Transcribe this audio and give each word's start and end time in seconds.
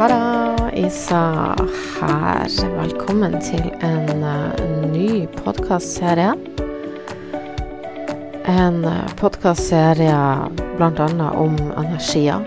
Tada! 0.00 0.70
Isa 0.72 1.52
her. 2.00 2.48
Velkommen 2.72 3.34
til 3.44 3.66
en, 3.84 4.22
uh, 4.24 4.92
ny 4.94 5.26
podkastserie. 5.42 6.30
En 8.48 8.78
uh, 8.80 9.10
podkastserie 9.20 10.22
bl.a. 10.78 11.26
om 11.36 11.58
energier. 11.82 12.40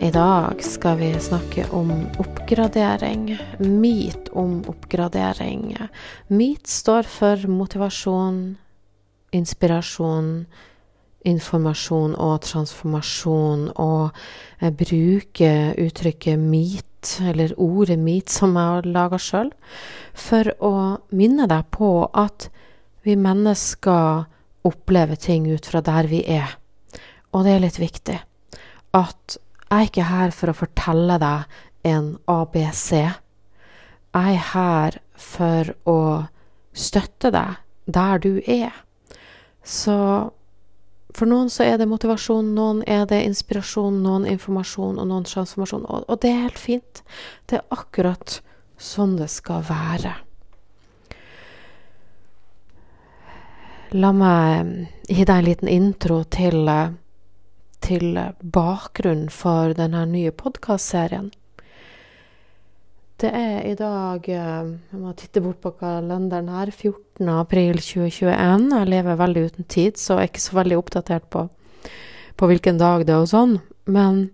I 0.00 0.08
dag 0.14 0.64
skal 0.64 0.96
vi 1.02 1.10
snakke 1.20 1.66
om 1.76 1.92
oppgradering. 2.24 3.34
Meet 3.60 4.32
om 4.32 4.62
oppgradering. 4.64 5.74
Meet 6.32 6.72
står 6.72 7.02
for 7.18 7.44
motivasjon, 7.52 8.40
inspirasjon, 9.36 10.46
informasjon 11.26 12.14
og 12.22 12.40
transformasjon, 12.46 13.70
og 13.82 14.16
jeg 14.62 14.76
bruker 14.78 15.74
uttrykket 15.82 16.40
meet, 16.40 17.16
eller 17.22 17.54
ordet 17.62 17.98
meet, 18.02 18.30
som 18.32 18.56
jeg 18.56 18.76
har 18.76 18.88
laga 18.90 19.18
sjøl, 19.20 19.50
for 20.16 20.50
å 20.64 20.74
minne 21.14 21.48
deg 21.50 21.68
på 21.74 21.90
at 22.14 22.48
vi 23.06 23.18
mennesker 23.18 24.24
opplever 24.66 25.18
ting 25.20 25.46
ut 25.46 25.66
fra 25.66 25.82
der 25.84 26.08
vi 26.10 26.22
er. 26.26 26.56
Og 27.34 27.44
det 27.46 27.54
er 27.54 27.62
litt 27.62 27.78
viktig 27.78 28.16
at 28.96 29.36
jeg 29.66 29.76
er 29.82 29.88
ikke 29.90 30.06
her 30.08 30.32
for 30.34 30.50
å 30.50 30.56
fortelle 30.56 31.18
deg 31.20 31.56
en 31.90 32.12
ABC. 32.30 33.02
Jeg 34.16 34.36
er 34.38 34.44
her 34.52 34.98
for 35.18 35.72
å 35.90 36.00
støtte 36.76 37.32
deg 37.34 37.58
der 37.90 38.22
du 38.22 38.38
er. 38.40 38.72
Så 39.66 39.96
for 41.16 41.28
noen 41.30 41.48
så 41.52 41.64
er 41.64 41.78
det 41.80 41.88
motivasjon, 41.88 42.52
noen 42.56 42.82
er 42.84 43.06
det 43.08 43.22
inspirasjon, 43.24 44.02
noen 44.04 44.26
informasjon 44.28 45.00
og 45.00 45.08
noen 45.08 45.24
transformasjon. 45.24 45.86
Og, 45.88 46.04
og 46.12 46.20
det 46.20 46.32
er 46.32 46.44
helt 46.44 46.60
fint. 46.60 47.02
Det 47.48 47.60
er 47.60 47.74
akkurat 47.74 48.40
sånn 48.76 49.16
det 49.16 49.30
skal 49.32 49.64
være. 49.64 50.12
La 53.96 54.12
meg 54.12 54.72
gi 55.08 55.24
deg 55.24 55.36
en 55.38 55.46
liten 55.46 55.70
intro 55.70 56.20
til, 56.28 56.68
til 57.86 58.20
bakgrunnen 58.42 59.30
for 59.32 59.72
denne 59.78 60.02
nye 60.10 60.34
podkastserien. 60.34 61.30
Det 63.16 63.30
er 63.32 63.62
i 63.64 63.72
dag 63.72 64.26
eh, 64.28 64.72
Jeg 64.92 64.98
må 65.00 65.14
titte 65.16 65.40
bort 65.40 65.62
på 65.64 65.72
kalenderen 65.78 66.50
her. 66.52 66.68
14. 66.68 67.28
april 67.32 67.78
2021. 67.80 68.66
Jeg 68.76 68.90
lever 68.92 69.16
veldig 69.16 69.44
uten 69.48 69.64
tid, 69.72 69.96
så 69.96 70.18
jeg 70.18 70.26
er 70.26 70.32
ikke 70.32 70.44
så 70.44 70.56
veldig 70.58 70.76
oppdatert 70.76 71.28
på, 71.32 71.46
på 72.36 72.48
hvilken 72.50 72.76
dag 72.76 73.06
det 73.08 73.14
er 73.16 73.24
og 73.24 73.30
sånn. 73.32 73.54
Men 73.88 74.26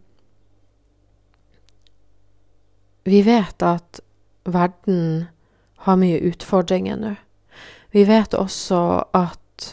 vi 3.07 3.23
vet 3.23 3.63
at 3.63 4.03
verden 4.51 5.29
har 5.87 6.03
mye 6.03 6.19
utfordringer 6.33 6.99
nå. 6.99 7.15
Vi 7.95 8.03
vet 8.09 8.35
også 8.35 8.83
at 9.15 9.69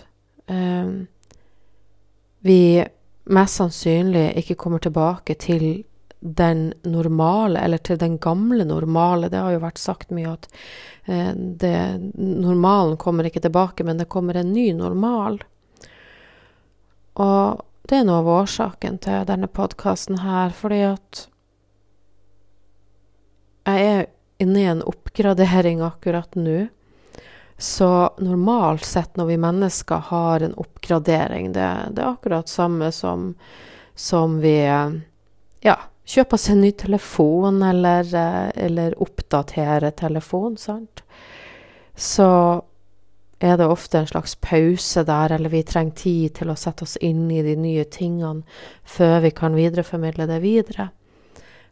eh, 0.54 0.94
vi 2.46 2.62
mest 3.30 3.58
sannsynlig 3.58 4.28
ikke 4.44 4.62
kommer 4.68 4.86
tilbake 4.86 5.34
til 5.42 5.70
den 6.20 6.74
normale, 6.84 7.60
eller 7.60 7.78
til 7.78 7.98
den 7.98 8.18
gamle 8.18 8.66
normale. 8.66 9.30
Det 9.30 9.40
har 9.40 9.56
jo 9.56 9.64
vært 9.64 9.80
sagt 9.80 10.12
mye 10.12 10.34
at 10.34 10.48
eh, 11.06 11.32
det, 11.34 11.78
normalen 12.16 12.98
kommer 13.00 13.28
ikke 13.28 13.44
tilbake, 13.46 13.86
men 13.88 13.98
det 14.02 14.10
kommer 14.12 14.38
en 14.38 14.54
ny 14.54 14.72
normal. 14.76 15.40
Og 17.20 17.62
det 17.90 18.02
er 18.02 18.08
noe 18.08 18.22
av 18.22 18.32
årsaken 18.44 19.00
til 19.04 19.24
denne 19.28 19.48
podkasten 19.48 20.20
her, 20.24 20.52
fordi 20.56 20.82
at 20.92 21.26
jeg 23.70 23.88
er 23.88 24.06
inne 24.42 24.60
i 24.60 24.68
en 24.72 24.84
oppgradering 24.88 25.82
akkurat 25.86 26.36
nå. 26.36 26.68
Så 27.60 27.90
normalt 28.24 28.86
sett 28.88 29.18
når 29.20 29.26
vi 29.34 29.40
mennesker 29.42 30.06
har 30.12 30.46
en 30.46 30.54
oppgradering, 30.56 31.52
det, 31.56 31.68
det 31.92 32.04
er 32.04 32.14
akkurat 32.14 32.48
samme 32.48 32.88
som, 32.96 33.34
som 33.96 34.38
vi 34.40 34.56
ja, 34.64 35.76
kjøpe 36.10 36.40
seg 36.42 36.56
en 36.56 36.64
ny 36.66 36.72
telefon 36.78 37.62
eller, 37.66 38.08
eh, 38.16 38.66
eller 38.66 38.98
oppdatere 39.02 39.92
telefon, 39.92 40.58
sant. 40.58 41.04
Så 41.96 42.30
er 43.40 43.58
det 43.58 43.68
ofte 43.68 44.00
en 44.00 44.08
slags 44.08 44.36
pause 44.36 45.04
der, 45.08 45.32
eller 45.32 45.50
vi 45.50 45.64
trenger 45.64 45.96
tid 45.96 46.36
til 46.40 46.52
å 46.52 46.58
sette 46.60 46.84
oss 46.84 46.98
inn 46.98 47.30
i 47.32 47.42
de 47.42 47.56
nye 47.56 47.86
tingene 47.86 48.44
før 48.84 49.22
vi 49.24 49.32
kan 49.32 49.56
videreformidle 49.56 50.28
det 50.28 50.42
videre. 50.44 50.90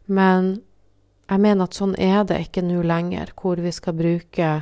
Men 0.06 0.62
jeg 1.28 1.40
mener 1.44 1.68
at 1.68 1.76
sånn 1.76 1.94
er 2.00 2.22
det 2.24 2.40
ikke 2.46 2.64
nå 2.64 2.80
lenger, 2.88 3.34
hvor 3.36 3.60
vi 3.60 3.72
skal 3.72 3.96
bruke 3.98 4.52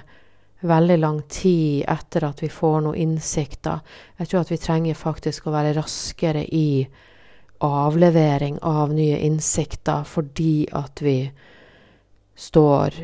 veldig 0.67 0.97
lang 0.99 1.21
tid 1.31 1.85
etter 1.87 2.25
at 2.27 2.43
vi 2.43 2.49
får 2.51 2.81
noen 2.89 2.99
innsikter. 2.99 3.85
Jeg 4.19 4.33
tror 4.33 4.43
at 4.43 4.51
vi 4.51 4.59
trenger 4.59 4.99
faktisk 4.99 5.47
å 5.47 5.55
være 5.55 5.77
raskere 5.77 6.43
i 6.49 6.89
avlevering 7.65 8.59
av 8.63 8.95
nye 8.95 9.19
innsikter 9.27 10.05
fordi 10.09 10.67
at 10.77 11.03
vi 11.03 11.19
står 12.37 12.99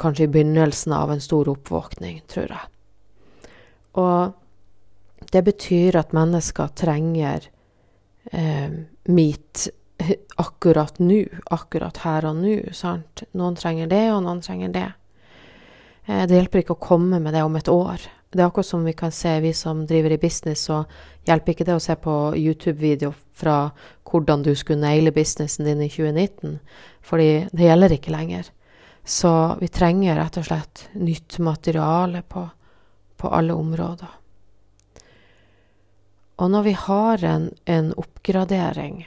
kanskje 0.00 0.24
i 0.24 0.32
begynnelsen 0.32 0.92
av 0.92 1.12
en 1.12 1.20
stor 1.20 1.48
oppvåkning, 1.48 2.22
tror 2.28 2.52
jeg. 2.52 3.52
Og 3.96 5.30
det 5.32 5.42
betyr 5.46 5.96
at 5.96 6.12
mennesker 6.16 6.72
trenger 6.76 7.48
eh, 8.32 8.72
meat 9.08 9.68
akkurat 10.36 10.98
nå, 11.00 11.22
akkurat 11.50 12.02
her 12.04 12.28
og 12.28 12.36
nå. 12.42 12.58
sant? 12.76 13.24
Noen 13.32 13.56
trenger 13.56 13.88
det, 13.90 14.04
og 14.12 14.22
noen 14.26 14.42
trenger 14.44 14.74
det. 14.74 14.88
Eh, 16.06 16.26
det 16.28 16.36
hjelper 16.36 16.62
ikke 16.62 16.76
å 16.76 16.86
komme 16.88 17.20
med 17.22 17.34
det 17.36 17.44
om 17.46 17.56
et 17.56 17.72
år. 17.72 18.04
Det 18.30 18.42
er 18.42 18.46
akkurat 18.46 18.66
som 18.66 18.84
vi 18.84 18.92
kan 18.92 19.12
se, 19.12 19.40
vi 19.40 19.52
som 19.54 19.86
driver 19.86 20.12
i 20.12 20.18
business, 20.18 20.66
så 20.66 20.82
hjelper 21.26 21.52
ikke 21.52 21.66
det 21.68 21.76
å 21.76 21.82
se 21.82 21.94
på 21.96 22.16
YouTube-video 22.36 23.12
fra 23.36 23.70
hvordan 24.06 24.42
du 24.42 24.52
skulle 24.54 24.82
naile 24.82 25.12
businessen 25.14 25.66
din 25.66 25.82
i 25.82 25.88
2019, 25.90 26.58
fordi 27.02 27.30
det 27.52 27.68
gjelder 27.68 27.96
ikke 27.96 28.14
lenger. 28.14 28.50
Så 29.06 29.56
vi 29.60 29.68
trenger 29.70 30.18
rett 30.18 30.36
og 30.40 30.46
slett 30.48 30.88
nytt 30.98 31.38
materiale 31.38 32.22
på, 32.26 32.48
på 33.16 33.28
alle 33.30 33.54
områder. 33.54 34.08
Og 36.36 36.50
når 36.50 36.62
vi 36.62 36.72
har 36.72 37.24
en, 37.24 37.50
en, 37.64 37.92
oppgradering 37.96 39.06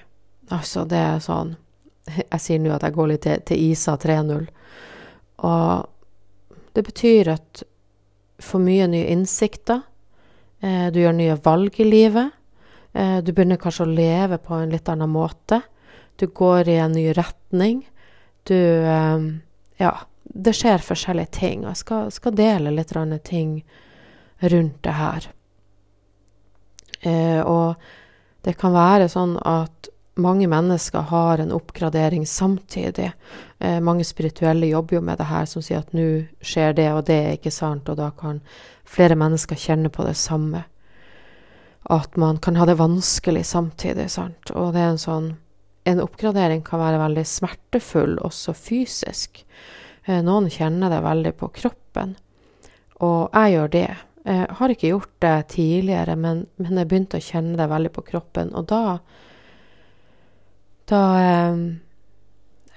Altså, 0.49 0.81
det 0.89 0.97
er 0.97 1.19
sånn 1.21 1.51
Jeg 2.31 2.41
sier 2.41 2.61
nå 2.63 2.71
at 2.73 2.87
jeg 2.87 2.95
går 2.95 3.11
litt 3.11 3.21
til, 3.27 3.43
til 3.45 3.65
ISA 3.69 3.97
3.0. 4.01 4.47
Og 5.45 6.71
det 6.73 6.85
betyr 6.87 7.29
at 7.35 7.61
får 8.39 8.59
mye 8.63 8.87
nye 8.87 9.07
innsikter. 9.13 9.81
Eh, 10.59 10.87
du 10.91 11.01
gjør 11.01 11.15
nye 11.15 11.37
valg 11.43 11.79
i 11.79 11.87
livet. 11.87 12.35
Eh, 12.93 13.17
du 13.23 13.31
begynner 13.31 13.59
kanskje 13.61 13.85
å 13.85 13.93
leve 13.93 14.39
på 14.43 14.57
en 14.57 14.71
litt 14.73 14.89
annen 14.89 15.11
måte. 15.11 15.61
Du 16.19 16.27
går 16.27 16.69
i 16.69 16.79
en 16.83 16.95
ny 16.95 17.09
retning. 17.17 17.85
Du 18.47 18.55
eh, 18.55 19.19
Ja, 19.79 19.93
det 20.23 20.53
skjer 20.57 20.83
forskjellige 20.83 21.31
ting. 21.39 21.63
Og 21.63 21.71
jeg 21.71 21.83
skal, 21.83 22.09
skal 22.11 22.35
dele 22.35 22.73
litt 22.75 22.91
ting 23.23 23.63
rundt 24.39 24.83
det 24.83 24.95
her. 24.95 25.31
og 27.45 27.75
det 28.43 28.53
kan 28.59 28.73
være 28.73 29.07
sånn 29.11 29.37
at 29.47 29.89
mange 30.15 30.47
mennesker 30.47 30.99
har 30.99 31.37
en 31.37 31.51
oppgradering 31.51 32.25
samtidig. 32.25 33.11
Eh, 33.59 33.79
mange 33.79 34.03
spirituelle 34.03 34.67
jobber 34.67 34.95
jo 34.95 35.01
med 35.01 35.17
det 35.17 35.29
her, 35.29 35.45
som 35.45 35.63
sier 35.63 35.83
at 35.83 35.93
nå 35.95 36.07
skjer 36.41 36.75
det 36.77 36.89
og 36.93 37.05
det, 37.07 37.21
ikke 37.39 37.53
sant, 37.53 37.89
og 37.89 37.99
da 37.99 38.11
kan 38.15 38.41
flere 38.87 39.17
mennesker 39.19 39.59
kjenne 39.59 39.91
på 39.93 40.05
det 40.07 40.17
samme. 40.19 40.65
At 41.89 42.17
man 42.17 42.37
kan 42.37 42.59
ha 42.59 42.67
det 42.67 42.79
vanskelig 42.79 43.45
samtidig, 43.45 44.09
sant. 44.11 44.51
Og 44.51 44.73
det 44.73 44.83
er 44.83 44.95
en 44.95 45.05
sånn 45.05 45.37
En 45.87 46.01
oppgradering 46.03 46.59
kan 46.61 46.77
være 46.77 46.99
veldig 46.99 47.23
smertefull, 47.25 48.17
også 48.21 48.51
fysisk. 48.53 49.39
Eh, 50.05 50.19
noen 50.21 50.49
kjenner 50.51 50.91
det 50.91 50.99
veldig 51.01 51.31
på 51.39 51.47
kroppen, 51.55 52.11
og 52.99 53.31
jeg 53.33 53.53
gjør 53.55 53.71
det. 53.73 53.87
Jeg 54.27 54.47
har 54.59 54.69
ikke 54.69 54.91
gjort 54.91 55.13
det 55.23 55.47
tidligere, 55.55 56.15
men, 56.19 56.43
men 56.59 56.77
jeg 56.77 56.89
begynte 56.91 57.17
å 57.17 57.23
kjenne 57.23 57.57
det 57.57 57.69
veldig 57.71 57.93
på 57.95 58.03
kroppen, 58.11 58.51
og 58.53 58.67
da 58.69 58.99
da 60.89 61.03
eh, 61.21 61.59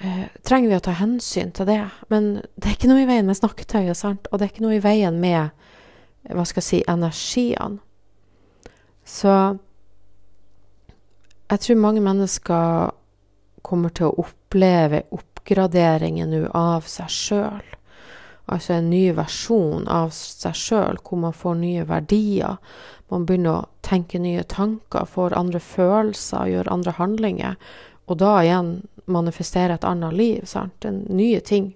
eh, 0.04 0.24
trenger 0.46 0.72
vi 0.72 0.78
å 0.78 0.84
ta 0.84 0.94
hensyn 0.98 1.52
til 1.56 1.68
det. 1.68 1.80
Men 2.12 2.34
det 2.56 2.68
er 2.68 2.76
ikke 2.76 2.90
noe 2.92 3.04
i 3.04 3.08
veien 3.08 3.28
med 3.28 3.38
snakketøyet, 3.38 3.98
sant? 3.98 4.28
og 4.30 4.38
det 4.38 4.46
er 4.46 4.54
ikke 4.54 4.66
noe 4.66 4.78
i 4.78 4.84
veien 4.84 5.20
med 5.22 5.50
hva 6.30 6.46
skal 6.46 6.62
jeg 6.62 6.68
si, 6.68 6.80
energiene. 6.86 7.80
Så 9.02 9.32
jeg 11.50 11.60
tror 11.60 11.80
mange 11.82 12.00
mennesker 12.04 12.92
kommer 13.66 13.92
til 13.94 14.08
å 14.08 14.24
oppleve 14.24 15.02
oppgraderingen 15.14 16.30
nå 16.32 16.46
av 16.56 16.86
seg 16.88 17.10
sjøl. 17.12 17.66
Altså 18.52 18.76
en 18.76 18.90
ny 18.90 19.04
versjon 19.16 19.86
av 19.90 20.10
seg 20.16 20.56
sjøl, 20.58 20.98
hvor 21.04 21.20
man 21.22 21.36
får 21.36 21.58
nye 21.60 21.84
verdier. 21.88 22.58
Man 23.12 23.26
begynner 23.28 23.52
å 23.52 23.68
tenke 23.84 24.18
nye 24.22 24.42
tanker, 24.48 25.06
får 25.06 25.36
andre 25.38 25.60
følelser, 25.62 26.50
gjør 26.50 26.72
andre 26.72 26.96
handlinger. 26.98 27.58
Og 28.12 28.18
da 28.20 28.34
igjen 28.44 28.74
manifestere 29.10 29.78
et 29.78 29.88
annet 29.88 30.14
liv. 30.14 30.44
sant? 30.46 30.84
En 30.84 31.02
nye 31.08 31.40
ting 31.40 31.72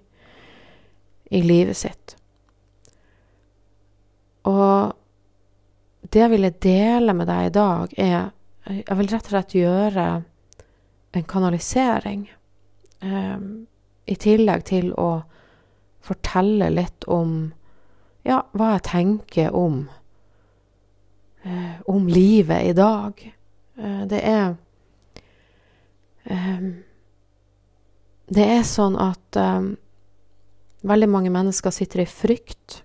i 1.29 1.41
livet 1.41 1.77
sitt. 1.77 2.15
Og 4.47 4.93
det 6.07 6.21
jeg 6.21 6.31
ville 6.31 6.53
dele 6.63 7.15
med 7.17 7.27
deg 7.27 7.49
i 7.49 7.55
dag, 7.55 7.93
er 7.97 8.33
Jeg 8.67 8.97
vil 8.99 9.07
rett 9.07 9.27
og 9.29 9.31
slett 9.31 9.53
gjøre 9.55 10.05
en 11.15 11.23
kanalisering. 11.23 12.25
Um, 12.99 13.67
I 14.03 14.15
tillegg 14.19 14.65
til 14.67 14.89
å 14.91 15.23
fortelle 16.03 16.67
litt 16.73 17.07
om 17.07 17.53
ja, 18.27 18.41
hva 18.51 18.73
jeg 18.73 18.83
tenker 18.89 19.55
om 19.55 19.85
uh, 21.45 21.79
om 21.87 22.09
livet 22.11 22.73
i 22.73 22.75
dag. 22.75 23.23
Uh, 23.79 24.03
det 24.11 24.19
er 24.19 24.57
Det 28.27 28.43
er 28.43 28.65
sånn 28.67 28.97
at 28.99 29.39
um, 29.39 29.69
veldig 30.83 31.07
mange 31.07 31.31
mennesker 31.31 31.71
sitter 31.71 32.03
i 32.03 32.09
frykt 32.09 32.81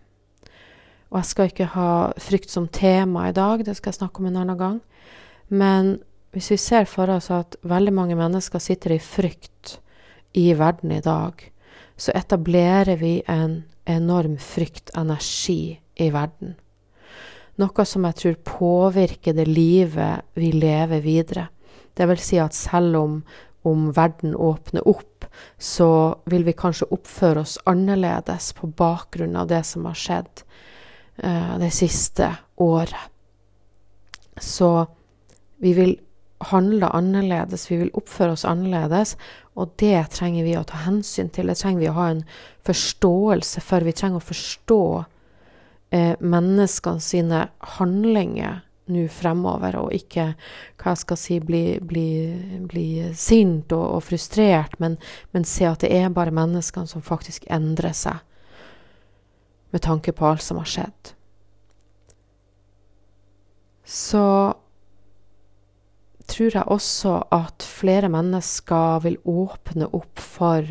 og 1.13 1.21
jeg 1.21 1.29
skal 1.29 1.51
ikke 1.51 1.69
ha 1.75 1.91
frykt 2.25 2.49
som 2.49 2.71
tema 2.73 3.27
i 3.29 3.37
dag, 3.37 3.61
det 3.67 3.75
skal 3.77 3.93
jeg 3.93 4.01
snakke 4.01 4.23
om 4.23 4.31
en 4.31 4.39
annen 4.41 4.57
gang. 4.57 4.79
Men 5.53 5.99
hvis 6.33 6.49
vi 6.55 6.57
ser 6.57 6.87
for 6.89 7.13
oss 7.13 7.29
at 7.29 7.59
veldig 7.69 7.93
mange 7.93 8.17
mennesker 8.17 8.63
sitter 8.63 8.95
i 8.97 9.03
frykt 9.03 9.77
i 10.41 10.47
verden 10.57 10.95
i 10.97 11.03
dag, 11.05 11.37
så 12.01 12.15
etablerer 12.17 12.97
vi 12.97 13.19
en 13.29 13.61
enorm 13.85 14.39
fryktenergi 14.41 15.77
i 16.01 16.09
verden. 16.15 16.57
Noe 17.61 17.85
som 17.85 18.09
jeg 18.09 18.17
tror 18.23 18.41
påvirker 18.49 19.37
det 19.37 19.45
livet 19.51 20.25
vi 20.33 20.49
lever 20.57 21.05
videre. 21.05 21.51
Det 21.99 22.09
vil 22.09 22.21
si 22.23 22.39
at 22.41 22.57
selv 22.57 22.97
om, 22.97 23.17
om 23.69 23.91
verden 23.97 24.37
åpner 24.37 24.87
opp, 24.89 25.27
så 25.59 26.19
vil 26.29 26.45
vi 26.45 26.57
kanskje 26.57 26.91
oppføre 26.93 27.45
oss 27.45 27.59
annerledes 27.69 28.53
på 28.59 28.69
bakgrunn 28.77 29.37
av 29.39 29.51
det 29.53 29.63
som 29.69 29.87
har 29.89 29.99
skjedd 29.99 30.45
eh, 31.23 31.55
det 31.63 31.71
siste 31.75 32.33
året. 32.61 33.09
Så 34.41 34.87
vi 35.63 35.75
vil 35.77 35.97
handle 36.51 36.89
annerledes, 36.91 37.69
vi 37.71 37.79
vil 37.85 37.95
oppføre 37.95 38.35
oss 38.35 38.45
annerledes, 38.49 39.15
og 39.55 39.77
det 39.81 40.09
trenger 40.17 40.47
vi 40.47 40.57
å 40.59 40.65
ta 40.67 40.81
hensyn 40.87 41.31
til. 41.31 41.51
Det 41.51 41.59
trenger 41.61 41.85
vi 41.85 41.91
å 41.91 41.97
ha 41.99 42.09
en 42.11 42.25
forståelse 42.67 43.63
for. 43.63 43.85
Vi 43.87 43.95
trenger 43.95 44.19
å 44.19 44.27
forstå 44.27 44.83
eh, 45.95 46.15
menneskene 46.19 47.05
sine 47.05 47.47
handlinger 47.77 48.63
nå 48.93 49.07
fremover, 49.13 49.79
og 49.81 49.95
ikke 49.97 50.33
hva 50.81 50.93
jeg 50.93 51.03
skal 51.03 51.21
si, 51.21 51.39
bli, 51.43 51.65
bli, 51.81 52.07
bli 52.69 52.87
sint 53.19 53.73
og, 53.75 53.87
og 53.99 54.05
frustrert, 54.07 54.79
men, 54.83 54.99
men, 55.33 55.47
se 55.49 55.67
at 55.69 55.85
det 55.85 55.93
er 55.97 56.13
bare 56.15 56.35
menneskene 56.35 56.91
som 56.91 57.05
faktisk 57.05 57.49
endrer 57.51 57.97
seg 57.97 58.21
med 59.73 59.83
tanke 59.85 60.13
på 60.13 60.27
alt 60.29 60.45
som 60.45 60.61
har 60.61 60.69
skjedd. 60.69 61.15
Så 63.89 64.27
tror 66.29 66.55
jeg 66.55 66.69
også 66.71 67.17
at 67.35 67.65
flere 67.67 68.11
mennesker 68.13 69.03
vil 69.05 69.19
åpne 69.29 69.89
opp 69.97 70.21
for 70.23 70.69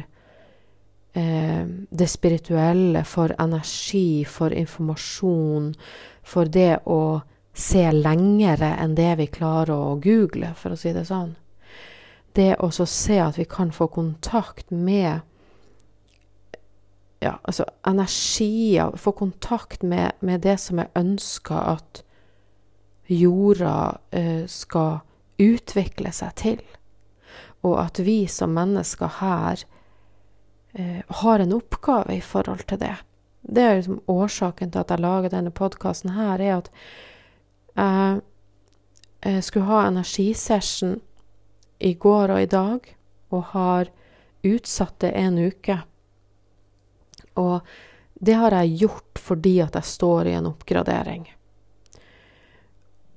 eh, 1.13 1.65
det 1.65 2.09
spirituelle, 2.09 3.03
for 3.05 3.33
energi, 3.41 4.23
for 4.25 4.53
informasjon, 4.53 5.73
for 6.23 6.49
det 6.49 6.81
å 6.85 7.21
se 7.53 7.83
lengre 7.91 8.75
enn 8.79 8.95
det 8.95 9.15
vi 9.19 9.27
klarer 9.27 9.75
å 9.75 9.97
google, 10.01 10.53
for 10.55 10.73
å 10.73 10.79
si 10.79 10.93
det 10.95 11.05
sånn. 11.09 11.35
Det 12.35 12.55
å 12.63 12.71
se 12.71 13.19
at 13.19 13.39
vi 13.39 13.45
kan 13.45 13.73
få 13.75 13.89
kontakt 13.91 14.71
med 14.71 15.27
ja, 17.21 17.35
altså 17.43 17.65
energier 17.85 18.95
Få 18.97 19.11
kontakt 19.11 19.81
med, 19.81 20.11
med, 20.19 20.41
det 20.41 20.57
som 20.57 20.79
jeg 20.81 20.89
ønsker 20.95 21.59
at 21.75 22.01
jorda 23.05 23.99
eh, 24.09 24.47
skal 24.49 25.03
utvikle 25.37 26.13
seg 26.15 26.33
til. 26.39 26.63
Og 27.61 27.77
at 27.83 28.01
vi 28.01 28.23
som 28.25 28.55
mennesker 28.57 29.19
her 29.19 29.61
eh, 30.73 31.05
har 31.21 31.43
en 31.43 31.53
oppgave 31.53 32.15
i 32.15 32.23
forhold 32.25 32.65
til 32.71 32.81
det. 32.81 32.95
Det 33.41 33.61
er 33.61 33.77
liksom 33.77 34.01
årsaken 34.09 34.71
til 34.71 34.81
at 34.81 34.93
jeg 34.93 35.05
lager 35.05 35.33
denne 35.33 35.53
podkasten 35.53 36.15
her, 36.15 36.41
er 36.41 36.57
at 36.61 36.71
jeg, 37.75 38.21
jeg 39.21 39.43
skulle 39.43 39.69
ha 39.69 39.85
energisession 39.87 40.99
i 41.79 41.93
går 41.93 42.33
og 42.35 42.41
i 42.41 42.49
dag, 42.49 42.95
og 43.31 43.43
har 43.53 43.91
utsatt 44.43 44.99
det 45.01 45.11
en 45.17 45.37
uke. 45.37 45.77
Og 47.39 47.61
det 48.13 48.33
har 48.37 48.53
jeg 48.59 48.75
gjort 48.83 49.21
fordi 49.21 49.55
at 49.63 49.77
jeg 49.77 49.87
står 49.87 50.29
i 50.29 50.35
en 50.37 50.49
oppgradering. 50.49 51.25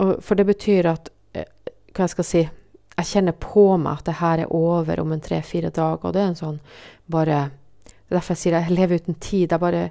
Og 0.04 0.16
for 0.24 0.38
det 0.38 0.46
betyr 0.48 0.88
at 0.90 1.10
eh, 1.36 1.48
Hva 1.94 2.06
jeg 2.06 2.12
skal 2.16 2.26
si 2.26 2.40
Jeg 2.42 3.06
kjenner 3.06 3.36
på 3.38 3.68
meg 3.78 4.00
at 4.00 4.08
det 4.08 4.16
her 4.18 4.42
er 4.42 4.54
over 4.54 5.00
om 5.00 5.12
en 5.14 5.22
tre-fire 5.22 5.70
dager, 5.70 6.08
og 6.08 6.14
det 6.14 6.22
er 6.22 6.32
en 6.32 6.40
sånn 6.40 6.58
bare 7.10 7.38
er 7.44 8.16
derfor 8.16 8.34
jeg 8.34 8.42
sier 8.42 8.56
jeg 8.58 8.74
lever 8.74 9.02
uten 9.02 9.18
tid. 9.18 9.52
Jeg 9.52 9.60
bare 9.60 9.90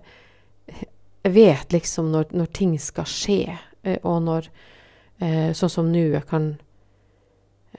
Jeg 1.24 1.33
vet 1.33 1.74
liksom 1.74 2.12
når, 2.12 2.31
når 2.36 2.50
ting 2.51 2.74
skal 2.80 3.07
skje, 3.07 3.56
eh, 3.56 3.62
og 4.03 4.21
når 4.24 4.50
eh, 5.19 5.51
Sånn 5.56 5.71
som 5.71 5.91
nå, 5.91 6.06
jeg 6.15 6.25
kan 6.30 6.53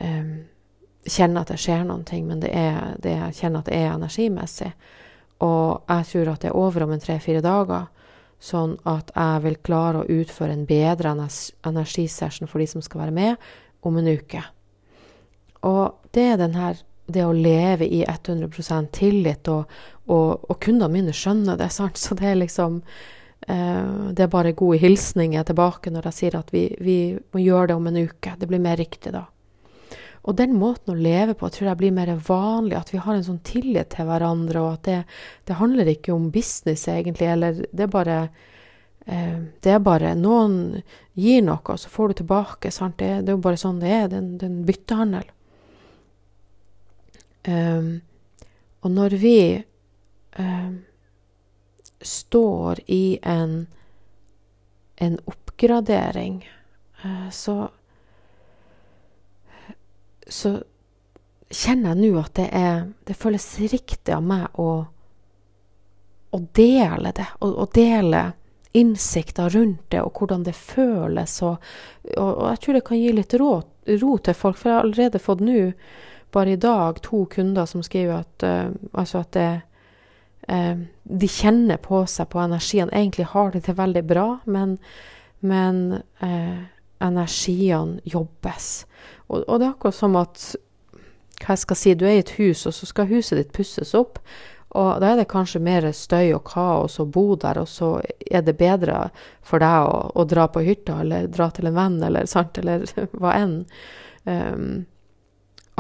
eh, 0.01 0.35
kjenne 1.05 1.43
at 1.43 1.53
det 1.53 1.61
skjer 1.61 1.85
noen 1.89 2.05
ting, 2.09 2.27
men 2.29 2.41
det 2.43 2.53
er, 2.57 2.95
det, 3.03 3.17
jeg 3.17 3.41
kjenner 3.41 3.65
at 3.65 3.71
det 3.71 3.81
er 3.81 3.91
energimessig. 3.93 4.71
Og 5.45 5.91
jeg 5.91 6.09
tror 6.11 6.33
at 6.33 6.45
det 6.45 6.51
er 6.53 6.57
over 6.57 6.87
om 6.87 6.95
en 6.95 7.03
tre-fire 7.03 7.43
dager, 7.45 7.91
sånn 8.45 8.77
at 8.89 9.13
jeg 9.15 9.45
vil 9.45 9.61
klare 9.65 10.03
å 10.03 10.09
utføre 10.21 10.55
en 10.55 10.67
bedre 10.69 11.15
energisession 11.15 12.49
for 12.51 12.61
de 12.61 12.69
som 12.71 12.85
skal 12.85 13.07
være 13.07 13.17
med, 13.17 13.49
om 13.85 13.97
en 14.01 14.09
uke. 14.09 14.43
Og 15.65 16.11
det 16.17 16.27
er 16.33 16.41
den 16.41 16.57
her 16.57 16.81
det 17.07 17.25
å 17.25 17.35
leve 17.37 17.85
i 17.85 18.01
100% 18.05 18.93
tillit, 18.97 19.49
og, 19.53 19.69
og, 20.09 20.47
og 20.49 20.57
kundene 20.61 20.93
mine 20.93 21.17
skjønner 21.17 21.59
det. 21.61 21.71
sant? 21.77 22.01
Så 22.01 22.17
det 22.17 22.31
er 22.31 22.41
liksom 22.41 22.81
eh, 22.81 22.93
Det 23.45 24.23
er 24.25 24.31
bare 24.33 24.55
gode 24.57 24.79
hilsninger 24.81 25.43
tilbake 25.45 25.91
når 25.93 26.07
jeg 26.09 26.17
sier 26.17 26.37
at 26.39 26.49
vi, 26.55 26.63
vi 26.81 26.97
må 27.35 27.43
gjøre 27.43 27.69
det 27.69 27.75
om 27.77 27.91
en 27.91 27.99
uke. 28.07 28.33
Det 28.41 28.49
blir 28.49 28.63
mer 28.63 28.79
riktig 28.81 29.13
da. 29.13 29.27
Og 30.25 30.37
den 30.39 30.55
måten 30.57 30.95
å 30.95 30.97
leve 30.97 31.35
på 31.37 31.51
tror 31.53 31.69
jeg 31.69 31.81
blir 31.83 31.93
mer 31.93 32.15
vanlig, 32.25 32.79
at 32.79 32.93
vi 32.95 33.01
har 33.03 33.13
en 33.13 33.27
sånn 33.27 33.43
tillit 33.45 33.91
til 33.93 34.09
hverandre, 34.09 34.63
og 34.63 34.79
at 34.79 34.87
det, 34.89 34.99
det 35.45 35.59
handler 35.59 35.91
ikke 35.93 36.15
om 36.15 36.31
business, 36.33 36.87
egentlig, 36.89 37.29
eller 37.29 37.61
det 37.69 37.85
er 37.85 37.93
bare 37.93 38.17
eh, 39.05 39.43
det 39.61 39.75
er 39.75 39.85
bare 39.85 40.15
Noen 40.17 40.57
gir 41.13 41.45
noe, 41.45 41.61
og 41.61 41.81
så 41.81 41.93
får 41.93 42.09
du 42.09 42.23
tilbake. 42.23 42.73
sant? 42.73 42.97
Det, 43.03 43.11
det 43.21 43.35
er 43.35 43.37
jo 43.37 43.45
bare 43.45 43.61
sånn 43.61 43.83
det 43.85 43.93
er. 43.93 44.09
Det 44.09 44.23
er 44.23 44.49
en 44.49 44.65
byttehandel. 44.65 45.29
Um, 47.45 47.89
og 48.81 48.95
når 48.97 49.19
vi 49.21 49.39
um, 50.41 50.79
står 52.05 52.85
i 52.87 53.19
en, 53.23 53.65
en 54.97 55.17
oppgradering, 55.27 56.45
uh, 57.05 57.31
så 57.33 57.65
så 60.27 60.57
kjenner 61.51 61.93
jeg 61.93 62.01
nå 62.01 62.21
at 62.21 62.35
det, 62.39 62.49
er, 62.57 62.87
det 63.07 63.17
føles 63.19 63.47
riktig 63.61 64.15
av 64.15 64.25
meg 64.25 64.61
å, 64.61 64.71
å 66.35 66.41
dele 66.57 67.13
det. 67.17 67.27
Å, 67.45 67.67
dele 67.75 68.25
innsikter 68.75 69.53
rundt 69.55 69.85
det, 69.95 70.01
og 70.03 70.19
hvordan 70.19 70.47
det 70.47 70.57
føles. 70.59 71.37
Og, 71.47 71.69
og, 72.17 72.31
og, 72.31 72.49
jeg 72.51 72.63
tror 72.65 72.79
det 72.79 72.87
kan 72.89 73.01
gi 73.01 73.13
litt 73.15 73.37
ro, 73.39 73.53
ro, 74.01 74.17
til 74.19 74.39
folk, 74.39 74.59
for 74.59 74.71
jeg 74.71 74.79
har 74.79 74.89
allerede 74.89 75.23
fått 75.23 75.45
nå, 75.45 75.61
bare 76.35 76.57
i 76.57 76.59
dag, 76.59 76.99
to 77.05 77.23
kunder 77.31 77.69
som 77.71 77.85
skriver 77.87 78.25
at, 78.25 78.47
uh, 78.49 78.75
altså 78.93 79.23
at 79.23 79.33
det, 79.37 79.49
de 80.47 81.29
kjenner 81.29 81.79
på 81.81 82.03
seg 82.11 82.29
på 82.33 82.41
energien. 82.43 82.91
Egentlig 82.93 83.27
har 83.33 83.53
de 83.53 83.63
det 83.65 83.77
veldig 83.79 84.03
bra, 84.05 84.27
men, 84.45 84.77
men 85.41 86.01
eh, 86.21 86.65
energiene 87.05 88.01
jobbes. 88.05 88.87
Og, 89.27 89.45
og, 89.49 89.59
det 89.61 89.67
er 89.67 89.73
akkurat 89.73 89.99
som 89.99 90.17
at 90.21 90.51
hva 91.45 91.57
jeg 91.57 91.65
skal 91.65 91.79
si, 91.79 91.95
du 91.99 92.05
er 92.07 92.19
i 92.19 92.25
et 92.25 92.35
hus, 92.39 92.65
og 92.69 92.75
så 92.77 92.89
skal 92.89 93.11
huset 93.11 93.41
ditt 93.41 93.55
pusses 93.57 93.95
opp. 93.99 94.21
Og 94.75 94.99
da 95.03 95.13
er 95.13 95.21
det 95.21 95.31
kanskje 95.31 95.63
mer 95.63 95.87
støy 95.95 96.33
og 96.35 96.49
kaos 96.51 96.99
å 96.99 97.07
bo 97.07 97.37
der, 97.39 97.61
og 97.63 97.69
så 97.71 97.91
er 98.27 98.43
det 98.43 98.57
bedre 98.59 99.09
for 99.47 99.63
deg 99.63 99.91
å, 99.91 99.99
å 100.19 100.25
dra 100.27 100.49
på 100.51 100.65
hytta 100.67 100.99
eller 101.05 101.29
dra 101.31 101.51
til 101.55 101.71
en 101.71 101.77
venn 101.77 102.01
eller 102.03 102.27
sant, 102.31 102.59
eller 102.59 102.87
hva 103.21 103.37
enn. 103.39 103.61
Um, 104.25 104.85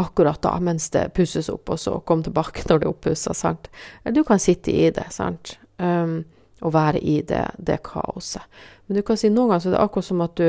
akkurat 0.00 0.42
da, 0.42 0.56
mens 0.60 0.88
det 0.94 1.08
pusses 1.14 1.48
opp, 1.52 1.70
og 1.70 1.80
så 1.80 1.98
komme 2.06 2.26
tilbake 2.26 2.64
når 2.68 2.82
det 2.82 2.88
er 2.88 2.92
oppussa. 2.92 3.34
Sant? 3.34 3.70
Du 4.04 4.24
kan 4.26 4.42
sitte 4.42 4.74
i 4.74 4.88
det, 4.94 5.06
sant, 5.14 5.56
um, 5.78 6.22
og 6.64 6.74
være 6.74 7.00
i 7.00 7.20
det, 7.26 7.46
det 7.58 7.82
kaoset. 7.86 8.42
Men 8.86 8.98
du 8.98 9.06
kan 9.06 9.18
si 9.20 9.30
noen 9.32 9.52
ganger 9.52 9.64
så 9.64 9.70
er 9.70 9.76
det 9.76 9.84
akkurat 9.84 10.08
som 10.08 10.24
at 10.24 10.38
du 10.40 10.48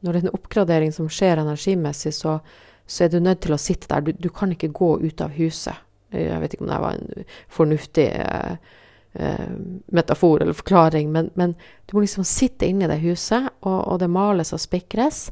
når 0.00 0.12
det 0.12 0.20
er 0.20 0.28
en 0.28 0.36
oppgradering 0.36 0.94
som 0.94 1.10
skjer 1.10 1.40
energimessig, 1.42 2.14
så, 2.14 2.38
så 2.86 3.04
er 3.04 3.12
du 3.12 3.18
nødt 3.20 3.42
til 3.44 3.56
å 3.56 3.60
sitte 3.60 3.88
der. 3.90 4.04
Du, 4.06 4.12
du, 4.12 4.30
kan 4.30 4.52
ikke 4.52 4.72
gå 4.74 4.96
ut 5.02 5.22
av 5.24 5.34
huset. 5.36 5.84
Jeg 6.14 6.40
vet 6.40 6.54
ikke 6.54 6.66
om 6.66 6.70
det 6.70 6.80
var 6.84 6.98
en 6.98 7.30
fornuftig 7.52 8.06
eh, 8.22 8.74
eh, 9.18 9.48
metafor 9.92 10.44
eller 10.44 10.56
forklaring, 10.56 11.10
men, 11.12 11.32
men, 11.34 11.56
du 11.86 11.96
må 11.96 12.04
liksom 12.04 12.26
sitte 12.28 12.68
inne 12.68 12.86
i 12.86 12.92
det 12.92 13.00
huset, 13.02 13.50
og, 13.66 13.78
og 13.80 14.00
det 14.02 14.10
males 14.12 14.54
og 14.54 14.62
spikres. 14.62 15.26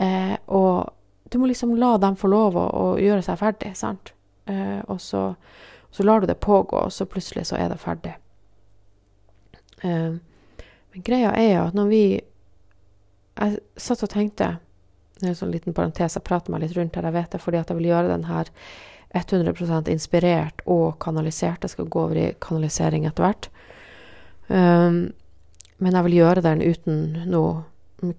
Eh, 0.00 0.34
og 0.46 0.95
du 1.30 1.38
må 1.38 1.48
liksom 1.50 1.74
la 1.76 1.96
dem 1.98 2.16
få 2.16 2.30
lov 2.30 2.56
å, 2.58 2.66
å 2.66 2.84
gjøre 3.02 3.24
seg 3.26 3.40
ferdig, 3.40 3.72
sant. 3.78 4.12
Eh, 4.46 4.78
og 4.86 5.00
så, 5.02 5.28
så, 5.90 6.06
lar 6.06 6.22
du 6.22 6.28
det 6.30 6.38
pågå, 6.42 6.86
og 6.86 6.92
så 6.94 7.06
plutselig 7.10 7.48
så 7.50 7.58
er 7.58 7.72
det 7.72 7.80
ferdig. 7.82 8.14
Eh, 9.82 10.14
men 10.92 11.06
greia 11.06 11.34
er 11.34 11.50
jo 11.50 11.66
at 11.66 11.76
når 11.76 11.92
vi 11.92 12.04
Jeg 13.36 13.58
satt 13.76 14.00
og 14.00 14.08
tenkte 14.08 14.46
det 15.16 15.26
er 15.26 15.32
en 15.32 15.36
sånn 15.36 15.52
liten 15.52 15.74
parentes, 15.76 16.14
jeg 16.16 16.24
prater 16.24 16.52
meg 16.52 16.62
litt 16.62 16.74
rundt 16.76 16.96
her, 16.96 17.04
jeg 17.08 17.16
vet 17.16 17.32
det, 17.32 17.40
fordi 17.40 17.58
at 17.60 17.70
jeg 17.72 17.78
vil 17.78 17.88
gjøre 17.88 18.10
den 18.10 18.24
her 18.28 18.50
100% 19.16 19.88
inspirert 19.88 20.60
og 20.68 20.98
kanalisert. 21.00 21.64
Jeg 21.64 21.72
skal 21.72 21.88
gå 21.88 22.02
over 22.02 22.18
i 22.20 22.26
kanalisering 22.40 23.06
etter 23.08 23.24
hvert. 23.24 23.48
Um, 24.48 24.98
men 25.80 25.96
jeg 25.96 26.06
vil 26.08 26.18
gjøre 26.18 26.44
den 26.44 26.64
uten 26.64 27.00
noe 27.32 27.64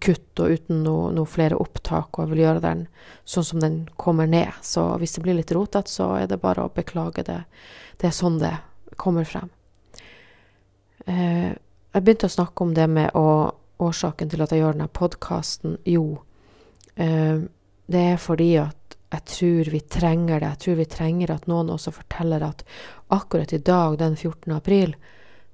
kutt 0.01 0.41
og 0.41 0.55
uten 0.57 0.81
noe, 0.85 1.11
noe, 1.13 1.29
flere 1.29 1.59
opptak, 1.61 2.17
og 2.17 2.23
jeg 2.23 2.31
vil 2.33 2.43
gjøre 2.45 2.63
den 2.63 2.85
sånn 3.29 3.45
som 3.45 3.61
den 3.61 3.77
kommer 3.99 4.29
ned. 4.29 4.49
Så 4.65 4.85
hvis 5.01 5.17
det 5.17 5.23
blir 5.25 5.37
litt 5.37 5.53
rotete, 5.53 5.91
så 5.91 6.13
er 6.17 6.31
det 6.31 6.41
bare 6.41 6.65
å 6.65 6.73
beklage 6.73 7.25
det. 7.27 7.43
Det 8.01 8.09
er 8.09 8.15
sånn 8.15 8.39
det 8.41 8.55
kommer 8.97 9.27
frem. 9.27 9.51
Eh, 11.05 11.53
jeg 11.53 12.03
begynte 12.03 12.29
å 12.29 12.37
snakke 12.37 12.65
om 12.65 12.73
det 12.77 12.87
med 12.89 13.13
å, 13.17 13.53
årsaken 13.77 14.33
til 14.33 14.41
at 14.41 14.53
jeg 14.53 14.63
gjør 14.63 14.73
denne 14.77 14.89
podkasten. 14.89 15.77
Jo, 15.85 16.17
Eh, 16.97 17.39
det 17.85 18.03
er 18.13 18.17
fordi 18.17 18.55
at 18.59 18.97
jeg 19.13 19.25
tror 19.31 19.71
vi 19.71 19.79
trenger 19.79 20.41
det. 20.41 20.49
Jeg 20.49 20.61
tror 20.63 20.79
vi 20.81 20.89
trenger 20.91 21.31
at 21.31 21.47
noen 21.47 21.69
også 21.71 21.93
forteller 21.95 22.43
at 22.43 22.63
akkurat 23.13 23.53
i 23.53 23.61
dag, 23.61 23.97
den 23.99 24.17
14. 24.17 24.51
april, 24.55 24.95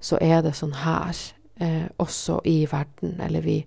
så 0.00 0.18
er 0.20 0.42
det 0.42 0.56
sånn 0.58 0.74
her 0.80 1.14
eh, 1.60 1.86
også 2.02 2.40
i 2.48 2.64
verden. 2.70 3.20
Eller 3.22 3.44
vi 3.44 3.60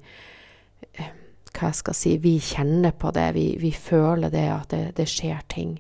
Hva 1.58 1.72
jeg 1.72 1.80
skal 1.80 1.96
si 1.98 2.12
Vi 2.22 2.36
kjenner 2.44 2.94
på 2.94 3.12
det. 3.16 3.32
Vi, 3.34 3.48
vi 3.62 3.72
føler 3.74 4.30
det 4.34 4.46
at 4.54 4.70
det, 4.74 4.84
det, 5.00 5.08
skjer 5.10 5.42
ting. 5.50 5.78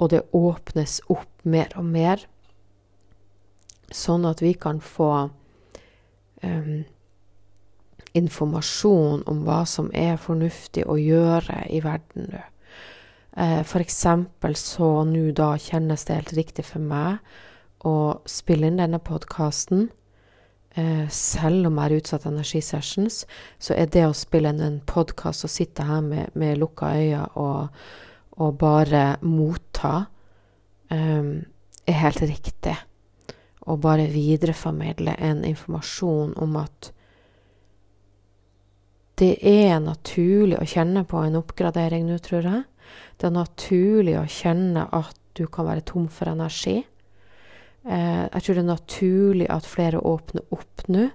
Og 0.00 0.10
det 0.14 0.24
åpnes 0.32 1.00
opp 1.12 1.44
mer 1.44 1.74
og 1.76 1.84
mer. 1.84 2.24
Sånn 3.92 4.24
at 4.24 4.40
vi 4.40 4.54
kan 4.56 4.80
få 4.80 5.10
um, 6.42 6.84
informasjon 8.16 9.26
om 9.28 9.44
hva 9.46 9.62
som 9.68 9.90
er 9.92 10.16
fornuftig 10.20 10.86
å 10.88 10.96
gjøre 11.00 11.66
i 11.72 11.82
verden 11.84 12.32
nå. 12.32 12.42
F.eks. 13.32 13.70
for 13.70 13.80
eksempel 13.80 14.56
så 14.60 14.88
nå 15.08 15.30
da 15.32 15.54
kjennes 15.56 16.02
det 16.04 16.18
helt 16.18 16.32
riktig 16.36 16.66
for 16.68 16.84
meg 16.84 17.22
å 17.88 18.20
spille 18.28 18.68
inn 18.68 18.76
denne 18.76 19.00
podkasten. 19.00 19.88
Eh, 20.74 21.08
selv 21.08 21.68
om 21.68 21.76
jeg 21.76 21.90
er 21.90 22.00
utsatt 22.00 22.24
energisessions, 22.30 23.24
så 23.60 23.74
er 23.76 23.90
det 23.92 24.06
å 24.08 24.14
spille 24.16 24.54
inn 24.54 24.62
en 24.64 24.78
podkast 24.88 25.44
og 25.44 25.52
sitte 25.52 25.84
her 25.84 26.00
med, 26.04 26.32
med 26.38 26.62
lukka 26.62 26.94
øyne 26.96 27.26
og, 27.36 27.82
og, 28.38 28.54
bare 28.60 29.18
motta, 29.20 30.06
eh, 30.88 31.28
er 31.84 32.00
helt 32.00 32.24
riktig. 32.24 32.76
Og 33.68 33.82
bare 33.84 34.08
videreformidle 34.10 35.14
en 35.22 35.44
informasjon 35.46 36.32
om 36.40 36.56
at 36.58 36.92
det 39.20 39.36
er 39.44 39.76
naturlig 39.78 40.56
å 40.58 40.66
kjenne 40.66 41.04
på 41.06 41.20
en 41.20 41.36
oppgradering 41.38 42.08
nå, 42.08 42.16
tror 42.24 42.48
jeg. 42.48 42.64
Det 43.20 43.28
er 43.28 43.34
naturlig 43.36 44.16
å 44.18 44.24
kjenne 44.26 44.88
at 44.88 45.18
du 45.36 45.44
kan 45.52 45.68
være 45.68 45.84
tom 45.86 46.08
for 46.10 46.32
energi. 46.32 46.80
Eh, 47.82 48.24
jeg 48.28 48.42
tror 48.42 48.54
det 48.54 48.62
er 48.62 48.68
naturlig 48.68 49.48
at 49.50 49.66
flere 49.66 50.02
åpner 50.06 50.44
opp 50.54 50.86
nå 50.92 51.08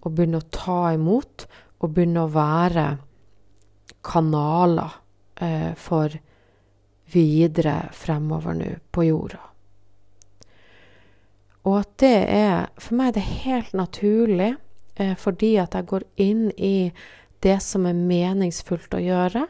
og 0.00 0.14
begynner 0.16 0.40
å 0.40 0.52
ta 0.54 0.80
imot, 0.96 1.44
og 1.80 1.92
begynner 1.92 2.24
å 2.24 2.32
være 2.32 2.86
kanaler 4.04 4.96
eh, 5.40 5.72
for 5.76 6.14
videre 7.12 7.90
fremover 7.96 8.56
nå 8.56 8.70
på 8.92 9.04
jorda. 9.10 9.42
Og 11.68 11.76
at 11.82 11.94
det 12.00 12.16
er 12.32 12.70
For 12.80 12.96
meg 12.96 13.10
er 13.10 13.18
det 13.18 13.26
helt 13.44 13.72
naturlig, 13.76 14.54
eh, 14.96 15.16
fordi 15.16 15.56
at 15.60 15.76
jeg 15.76 15.88
går 15.90 16.06
inn 16.16 16.48
i 16.56 16.92
det 17.44 17.58
som 17.64 17.86
er 17.88 17.96
meningsfullt 17.96 18.96
å 18.96 19.04
gjøre. 19.04 19.46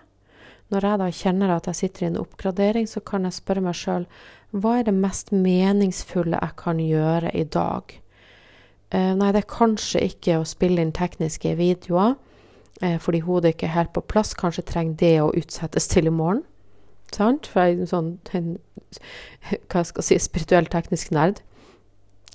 Når 0.70 0.86
jeg 0.86 0.98
da 0.98 1.08
kjenner 1.10 1.54
at 1.54 1.66
jeg 1.66 1.78
sitter 1.78 2.04
i 2.04 2.10
en 2.10 2.20
oppgradering, 2.20 2.86
så 2.86 3.02
kan 3.02 3.26
jeg 3.26 3.38
spørre 3.38 3.62
meg 3.64 3.78
sjøl 3.78 4.06
hva 4.50 4.78
er 4.78 4.86
det 4.88 4.94
mest 4.96 5.30
meningsfulle 5.30 6.38
jeg 6.40 6.56
kan 6.58 6.80
gjøre 6.82 7.30
i 7.38 7.44
dag? 7.44 7.94
Eh, 8.90 9.12
nei, 9.14 9.30
det 9.30 9.44
er 9.44 9.52
kanskje 9.52 10.02
ikke 10.08 10.40
å 10.40 10.46
spille 10.48 10.82
inn 10.82 10.90
tekniske 10.96 11.52
videoer, 11.58 12.16
eh, 12.82 12.96
fordi 12.98 13.22
hodet 13.22 13.54
ikke 13.54 13.68
er 13.68 13.76
helt 13.76 13.92
på 13.94 14.02
plass. 14.02 14.34
Kanskje 14.34 14.66
trenger 14.66 14.96
det 14.98 15.14
å 15.22 15.30
utsettes 15.38 15.86
til 15.88 16.10
i 16.10 16.14
morgen. 16.14 16.42
Sant? 17.14 17.46
For 17.46 17.62
jeg 17.62 17.76
er 17.76 17.84
en 17.84 17.90
sånn 17.90 18.10
en, 18.34 18.50
hva 19.70 19.84
skal 19.86 20.02
jeg 20.02 20.08
si, 20.08 20.18
spirituell 20.26 20.66
teknisk 20.70 21.14
nerd. 21.14 21.42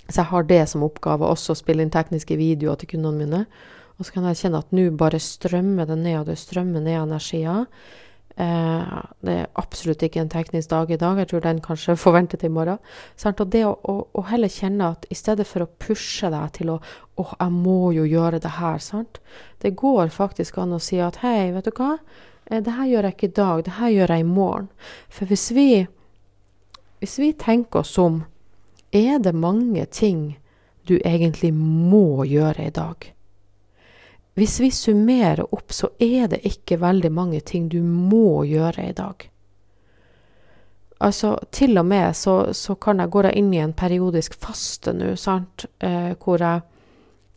Så 0.07 0.21
jeg 0.21 0.31
har 0.31 0.47
det 0.47 0.63
som 0.69 0.85
oppgave 0.85 1.27
også, 1.27 1.51
å 1.51 1.59
spille 1.59 1.83
inn 1.83 1.91
tekniske 1.91 2.37
videoer 2.39 2.79
til 2.79 2.93
kundene 2.93 3.25
mine. 3.25 3.45
Og 3.97 4.07
så 4.07 4.15
kan 4.15 4.27
jeg 4.29 4.39
kjenne 4.43 4.61
at 4.63 4.73
nå 4.75 4.89
bare 4.99 5.19
strømmer 5.19 5.87
det 5.89 5.97
ned, 5.99 6.19
og 6.21 6.29
det 6.29 6.39
strømmer 6.39 6.83
ned 6.83 6.99
energier. 7.01 7.65
Eh, 8.35 8.95
det 9.23 9.31
er 9.31 9.51
absolutt 9.55 10.01
ikke 10.03 10.19
en 10.19 10.31
teknisk 10.31 10.69
dag 10.69 10.89
i 10.91 10.99
dag. 10.99 11.19
Jeg 11.21 11.29
tror 11.31 11.43
den 11.45 11.61
kanskje 11.63 11.95
får 11.95 12.43
i 12.43 12.49
morgen. 12.51 12.79
Og 13.25 13.47
det 13.51 13.63
å, 13.65 13.71
å, 13.83 13.95
å, 14.11 14.23
heller 14.27 14.51
kjenne 14.51 14.91
at 14.91 15.05
i 15.09 15.15
stedet 15.15 15.47
for 15.47 15.63
å 15.63 15.71
pushe 15.79 16.29
deg 16.29 16.51
til 16.59 16.75
å 16.75 16.79
Å, 17.15 17.23
jeg 17.39 17.51
må 17.55 17.93
jo 17.95 18.03
gjøre 18.03 18.41
det 18.43 18.49
her, 18.57 18.75
sant. 18.83 19.21
Det 19.63 19.69
går 19.79 20.09
faktisk 20.11 20.57
an 20.59 20.75
å 20.75 20.81
si 20.83 20.97
at 20.99 21.21
hei, 21.21 21.53
vet 21.55 21.63
du 21.63 21.71
hva. 21.71 21.93
Eh, 22.51 22.59
det 22.59 22.73
her 22.75 22.89
gjør 22.91 23.07
jeg 23.07 23.15
ikke 23.15 23.29
i 23.29 23.35
dag, 23.37 23.61
det 23.63 23.75
her 23.77 23.93
gjør 23.93 24.11
jeg 24.11 24.25
i 24.25 24.27
morgen. 24.27 24.67
For 25.09 25.25
hvis 25.25 25.51
vi 25.55 25.87
Hvis 26.99 27.19
vi 27.19 27.33
tenker 27.33 27.79
oss 27.79 27.97
om, 27.97 28.23
er 28.91 29.19
det 29.19 29.35
mange 29.35 29.85
ting 29.85 30.37
du 30.87 30.97
egentlig 31.05 31.53
må 31.53 32.23
gjøre 32.25 32.67
i 32.67 32.71
dag? 32.71 33.14
Hvis 34.35 34.59
vi 34.59 34.71
summerer 34.71 35.45
opp, 35.55 35.71
så 35.71 35.93
er 35.99 36.27
det 36.27 36.41
ikke 36.47 36.81
veldig 36.81 37.11
mange 37.11 37.39
ting 37.39 37.69
du 37.71 37.79
må 37.83 38.43
gjøre 38.43 38.89
i 38.89 38.95
dag. 38.95 39.29
Altså, 41.05 41.37
til 41.51 41.77
og 41.79 41.85
med 41.87 42.15
så, 42.15 42.53
så 42.55 42.75
kan 42.79 42.99
jeg 42.99 43.11
gå 43.11 43.23
inn 43.31 43.53
i 43.53 43.61
en 43.63 43.75
periodisk 43.75 44.35
faste 44.39 44.93
nå, 44.95 45.13
sant, 45.19 45.67
eh, 45.83 46.15
hvor 46.19 46.43
jeg 46.43 46.63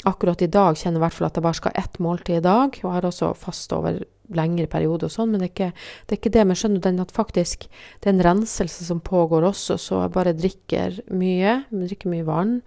akkurat 0.06 0.42
i 0.42 0.50
dag 0.50 0.78
kjenner 0.78 1.00
i 1.00 1.02
hvert 1.02 1.14
fall 1.14 1.26
at 1.26 1.38
jeg 1.38 1.44
bare 1.46 1.58
skal 1.58 1.74
ha 1.74 1.82
ett 1.82 1.98
måltid 2.02 2.38
i 2.38 2.46
dag, 2.46 2.78
og 2.82 2.94
har 2.94 3.06
også 3.08 3.32
faste 3.38 3.78
over 3.78 3.98
lengre 4.34 4.68
perioder 4.70 5.08
og 5.08 5.14
sånn, 5.14 5.32
men 5.32 5.42
det 5.42 5.48
er, 5.48 5.52
ikke, 5.54 5.70
det 6.06 6.14
er 6.14 6.20
ikke 6.20 6.34
det. 6.34 6.44
Men 6.46 6.58
skjønner 6.58 6.82
du 6.84 7.02
at 7.02 7.14
faktisk 7.14 7.68
det 7.70 8.10
er 8.10 8.14
en 8.14 8.24
renselse 8.26 8.86
som 8.86 9.02
pågår 9.04 9.46
også, 9.48 9.78
så 9.80 10.02
jeg 10.04 10.14
bare 10.14 10.36
drikker 10.36 10.98
mye. 11.14 11.60
Drikker 11.70 12.12
mye 12.12 12.26
vann, 12.26 12.58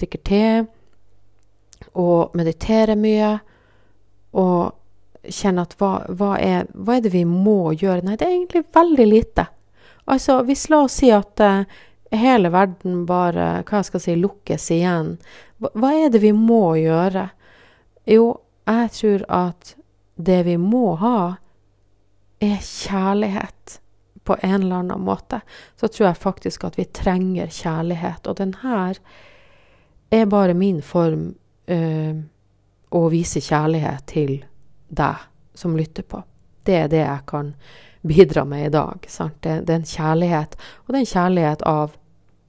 drikker 0.00 0.24
te 0.26 0.42
og 1.98 2.34
mediterer 2.36 2.98
mye 2.98 3.38
og 4.36 4.74
kjenne 5.28 5.64
at 5.64 5.74
hva, 5.80 5.92
hva, 6.08 6.32
er, 6.40 6.68
hva, 6.74 6.96
er, 6.96 7.04
det 7.04 7.12
vi 7.14 7.24
må 7.28 7.72
gjøre? 7.74 8.04
Nei, 8.04 8.16
det 8.16 8.26
er 8.26 8.36
egentlig 8.36 8.64
veldig 8.74 9.06
lite. 9.08 9.46
Altså, 10.08 10.40
hvis 10.48 10.68
la 10.72 10.82
oss 10.86 10.98
si 11.00 11.10
at 11.12 11.42
uh, 11.44 11.80
hele 12.14 12.52
verden 12.54 13.02
bare 13.08 13.48
hva 13.68 13.80
jeg 13.80 13.90
skal 13.90 14.04
si, 14.04 14.14
lukkes 14.20 14.70
igjen, 14.74 15.16
hva, 15.60 15.72
hva, 15.74 15.92
er 15.96 16.14
det 16.14 16.22
vi 16.24 16.32
må 16.36 16.78
gjøre? 16.80 17.28
Jo, 18.08 18.30
jeg 18.68 18.94
tror 18.94 19.26
at 19.40 19.74
det 20.16 20.40
vi 20.48 20.56
må 20.60 20.94
ha, 21.02 21.18
er 22.38 22.58
kjærlighet 22.62 23.78
på 24.28 24.36
en 24.44 24.60
eller 24.60 24.82
annen 24.82 25.04
måte. 25.04 25.40
Så 25.76 25.88
tror 25.90 26.10
jeg 26.10 26.22
faktisk 26.22 26.64
at 26.68 26.78
vi 26.78 26.86
trenger 26.94 27.50
kjærlighet. 27.52 28.26
Og 28.28 28.38
den 28.38 28.54
her 28.62 28.98
er 30.14 30.28
bare 30.30 30.54
min 30.54 30.82
form. 30.84 31.32
Uh, 31.68 32.24
å 32.94 33.08
vise 33.12 33.42
kjærlighet 33.44 34.06
til 34.08 34.38
deg 34.88 35.26
som 35.58 35.76
lytter 35.76 36.06
på. 36.08 36.22
Det 36.64 36.76
er 36.84 36.92
det 36.92 37.02
jeg 37.02 37.24
kan 37.28 37.52
bidra 38.06 38.44
med 38.44 38.66
i 38.66 38.72
dag. 38.72 39.08
Det, 39.40 39.60
det, 39.66 39.72
er 39.72 39.80
en 39.80 39.90
kjærlighet, 39.90 40.56
og 40.84 40.92
det 40.92 40.96
er 40.96 41.04
en 41.04 41.12
kjærlighet 41.12 41.66
av 41.68 41.96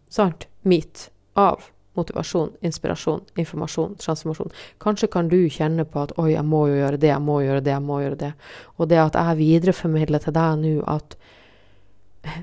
sant, 0.09 0.47
mitt, 0.61 1.09
av 1.39 1.69
motivasjon, 1.99 2.51
inspirasjon, 2.61 3.21
informasjon, 3.35 3.95
transformasjon. 3.99 4.53
Kanskje 4.77 5.09
kan 5.11 5.29
du 5.29 5.39
kjenne 5.49 5.85
på 5.85 6.03
at 6.05 6.13
'oi, 6.17 6.31
jeg 6.33 6.45
må 6.45 6.67
jo 6.69 6.77
gjøre 6.79 7.01
det, 7.01 7.11
jeg 7.11 7.21
må 7.21 7.39
gjøre 7.41 7.63
det', 7.65 7.73
jeg 7.75 7.85
må 7.85 7.99
gjøre 8.03 8.19
det. 8.19 8.31
Og 8.77 8.89
det 8.89 9.01
at 9.01 9.17
jeg 9.19 9.41
videreformidler 9.41 10.23
til 10.23 10.35
deg 10.37 10.61
nå 10.63 10.75
at 10.87 11.17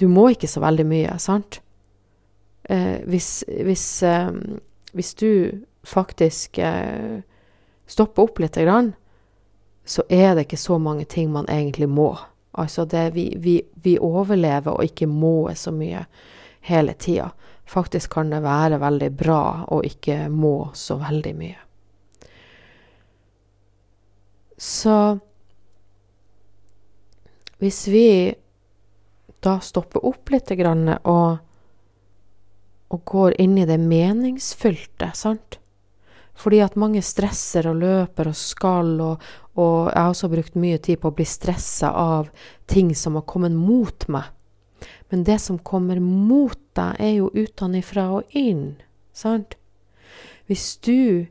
du 0.00 0.06
må 0.08 0.28
ikke 0.30 0.50
så 0.50 0.62
veldig 0.62 0.86
mye, 0.86 1.18
sant? 1.18 1.60
Eh, 2.70 3.00
hvis, 3.10 3.44
hvis, 3.64 4.02
eh, 4.02 4.30
hvis, 4.92 5.14
du 5.14 5.64
faktisk 5.82 6.58
eh, 6.58 7.22
stoppe 7.90 8.22
opp 8.22 8.38
litt, 8.38 8.58
så 9.84 10.02
er 10.08 10.34
det 10.34 10.46
ikke 10.46 10.60
så 10.60 10.78
mange 10.78 11.04
ting 11.10 11.32
man 11.32 11.48
egentlig 11.50 11.88
må. 11.90 12.12
Altså 12.52 12.84
det 12.84 13.10
vi, 13.14 13.32
vi, 13.36 13.60
vi 13.74 13.98
overlever 13.98 14.74
og 14.78 14.84
ikke 14.84 15.06
må 15.06 15.50
så 15.54 15.72
mye 15.74 16.04
hele 16.66 16.94
tida. 16.94 17.30
Faktisk 17.70 18.12
kan 18.12 18.30
det 18.30 18.42
være 18.42 18.80
veldig 18.82 19.10
bra 19.14 19.42
å 19.70 19.80
ikke 19.86 20.24
må 20.30 20.70
så 20.74 20.98
veldig 21.02 21.34
mye. 21.38 21.58
Så 24.60 24.96
hvis 27.62 27.86
vi 27.88 28.34
da 29.40 29.54
stopper 29.64 30.04
opp 30.04 30.30
litt 30.34 30.50
og, 30.50 31.38
og 32.90 33.04
går 33.04 33.38
inn 33.40 33.56
i 33.58 33.66
det 33.68 33.78
meningsfylte, 33.80 35.12
sant? 35.14 35.59
Fordi 36.40 36.60
at 36.64 36.78
mange 36.80 37.02
stresser 37.04 37.68
og 37.68 37.80
løper 37.82 38.30
og 38.30 38.36
skal, 38.38 38.94
og, 39.04 39.24
og 39.60 39.90
jeg 39.90 40.00
har 40.00 40.12
også 40.12 40.30
brukt 40.32 40.56
mye 40.60 40.78
tid 40.80 41.00
på 41.02 41.10
å 41.10 41.16
bli 41.16 41.26
stressa 41.28 41.92
av 41.92 42.30
ting 42.70 42.94
som 42.96 43.18
har 43.18 43.26
kommet 43.28 43.56
mot 43.56 44.06
meg. 44.08 44.30
Men 45.10 45.26
det 45.26 45.40
som 45.42 45.58
kommer 45.58 46.00
mot 46.00 46.56
deg, 46.78 46.96
er 46.96 47.16
jo 47.18 47.32
utenfra 47.34 48.06
og 48.20 48.36
inn, 48.36 48.78
sant? 49.12 49.58
Hvis 50.48 50.78
du 50.82 51.26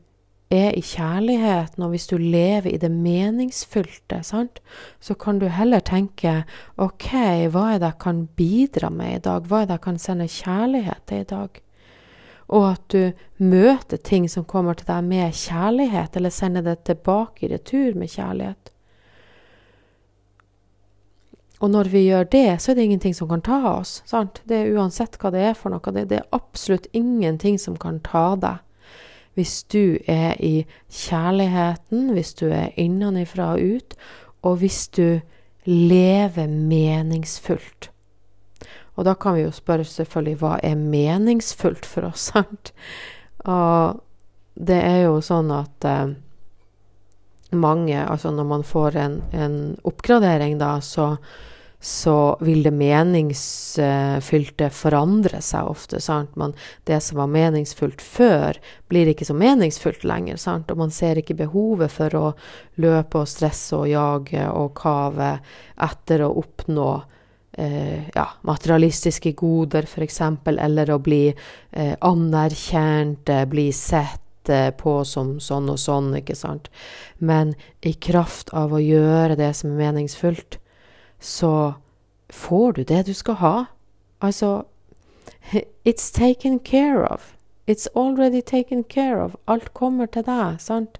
er 0.50 0.74
i 0.74 0.82
kjærligheten, 0.82 1.82
og 1.84 1.94
hvis 1.94 2.08
du 2.10 2.16
lever 2.18 2.70
i 2.72 2.80
det 2.82 2.90
meningsfylte, 2.90 4.20
sant, 4.26 4.60
så 5.00 5.14
kan 5.14 5.38
du 5.38 5.46
heller 5.50 5.82
tenke 5.86 6.42
OK, 6.76 7.10
hva 7.54 7.66
er 7.74 7.82
det 7.82 7.92
jeg 7.92 8.00
kan 8.02 8.22
bidra 8.38 8.90
med 8.94 9.16
i 9.16 9.24
dag? 9.26 9.46
Hva 9.46 9.62
er 9.62 9.70
det 9.70 9.78
jeg 9.78 9.86
kan 9.88 10.00
sende 10.02 10.30
kjærlighet 10.30 11.06
til 11.06 11.24
i 11.24 11.28
dag? 11.34 11.60
Og 12.50 12.66
at 12.72 12.84
du 12.90 13.12
møter 13.38 14.00
ting 14.02 14.26
som 14.28 14.44
kommer 14.44 14.74
til 14.74 14.88
deg 14.88 15.06
med 15.06 15.34
kjærlighet, 15.38 16.16
eller 16.18 16.34
sender 16.34 16.66
det 16.66 16.80
tilbake 16.88 17.46
i 17.46 17.50
retur 17.52 17.94
med 17.98 18.10
kjærlighet. 18.10 18.72
Og 21.60 21.70
når 21.70 21.90
vi 21.92 22.06
gjør 22.06 22.24
det, 22.32 22.62
så 22.62 22.72
er 22.72 22.78
det 22.78 22.86
ingenting 22.88 23.14
som 23.14 23.28
kan 23.28 23.42
ta 23.44 23.60
oss. 23.68 24.00
sant? 24.08 24.40
Det 24.48 24.56
er 24.56 24.72
Uansett 24.74 25.18
hva 25.20 25.30
det 25.30 25.44
er 25.44 25.54
for 25.54 25.70
noe. 25.70 25.92
Det, 25.92 26.06
det 26.08 26.18
er 26.18 26.34
absolutt 26.34 26.88
ingenting 26.96 27.58
som 27.60 27.76
kan 27.76 28.00
ta 28.00 28.32
deg. 28.40 28.64
Hvis 29.36 29.62
du 29.70 30.00
er 30.08 30.40
i 30.40 30.64
kjærligheten, 30.88 32.10
hvis 32.16 32.32
du 32.40 32.48
er 32.48 32.72
innenfra 32.80 33.52
og 33.54 33.76
ut, 33.76 33.94
og 34.42 34.56
hvis 34.64 34.88
du 34.96 35.20
lever 35.68 36.48
meningsfullt. 36.48 37.90
Og 38.98 39.06
da 39.06 39.14
kan 39.14 39.36
vi 39.36 39.44
jo 39.46 39.52
spørre 39.54 39.86
selvfølgelig 39.86 40.40
hva 40.42 40.56
er 40.66 40.80
meningsfullt 40.80 41.86
for 41.88 42.10
oss, 42.10 42.28
sant? 42.32 42.72
Og 43.48 44.00
det 44.60 44.80
er 44.82 45.04
jo 45.06 45.20
sånn 45.24 45.52
at 45.54 45.86
eh, 45.88 46.10
mange 47.50 47.98
Altså 48.04 48.30
når 48.30 48.44
man 48.46 48.62
får 48.66 48.96
en, 48.96 49.22
en 49.32 49.56
oppgradering, 49.88 50.58
da, 50.60 50.80
så, 50.84 51.16
så 51.80 52.36
vil 52.44 52.62
det 52.62 52.70
meningsfylte 52.76 54.68
forandre 54.70 55.40
seg 55.42 55.66
ofte. 55.70 56.00
sant? 56.00 56.36
Man, 56.38 56.54
det 56.86 57.00
som 57.02 57.18
var 57.18 57.32
meningsfullt 57.32 58.02
før, 58.04 58.60
blir 58.92 59.10
ikke 59.10 59.26
så 59.26 59.34
meningsfullt 59.34 60.04
lenger. 60.06 60.36
sant? 60.38 60.70
Og 60.70 60.78
man 60.78 60.94
ser 60.94 61.18
ikke 61.18 61.38
behovet 61.40 61.90
for 61.90 62.14
å 62.14 62.26
løpe 62.78 63.24
og 63.24 63.28
stresse 63.32 63.76
og 63.76 63.88
jage 63.90 64.46
og 64.52 64.74
kave 64.78 65.38
etter 65.90 66.22
å 66.26 66.34
oppnå 66.44 66.90
ja, 68.14 68.26
materialistiske 68.46 69.32
goder, 69.38 69.86
f.eks., 69.88 70.20
eller 70.46 70.90
å 70.90 70.98
bli 71.02 71.28
eh, 71.30 71.94
anerkjent, 72.00 73.28
eh, 73.28 73.44
bli 73.50 73.68
sett 73.72 74.48
eh, 74.48 74.70
på 74.70 75.00
som 75.04 75.38
sånn 75.40 75.68
og 75.72 75.78
sånn, 75.80 76.12
ikke 76.20 76.36
sant. 76.38 76.70
Men 77.18 77.54
i 77.82 77.92
kraft 77.92 78.54
av 78.56 78.72
å 78.74 78.82
gjøre 78.82 79.36
det 79.40 79.52
som 79.58 79.72
er 79.72 79.82
meningsfullt, 79.90 80.60
så 81.20 81.74
får 82.32 82.78
du 82.78 82.84
det 82.88 83.04
du 83.10 83.14
skal 83.14 83.40
ha. 83.42 83.56
Altså 84.20 84.64
It's 85.84 86.10
taken 86.10 86.58
care 86.58 87.06
of. 87.06 87.34
It's 87.66 87.88
already 87.94 88.42
taken 88.42 88.84
care 88.84 89.22
of. 89.22 89.36
Alt 89.46 89.72
kommer 89.74 90.06
til 90.06 90.24
deg, 90.26 90.60
sant? 90.60 90.98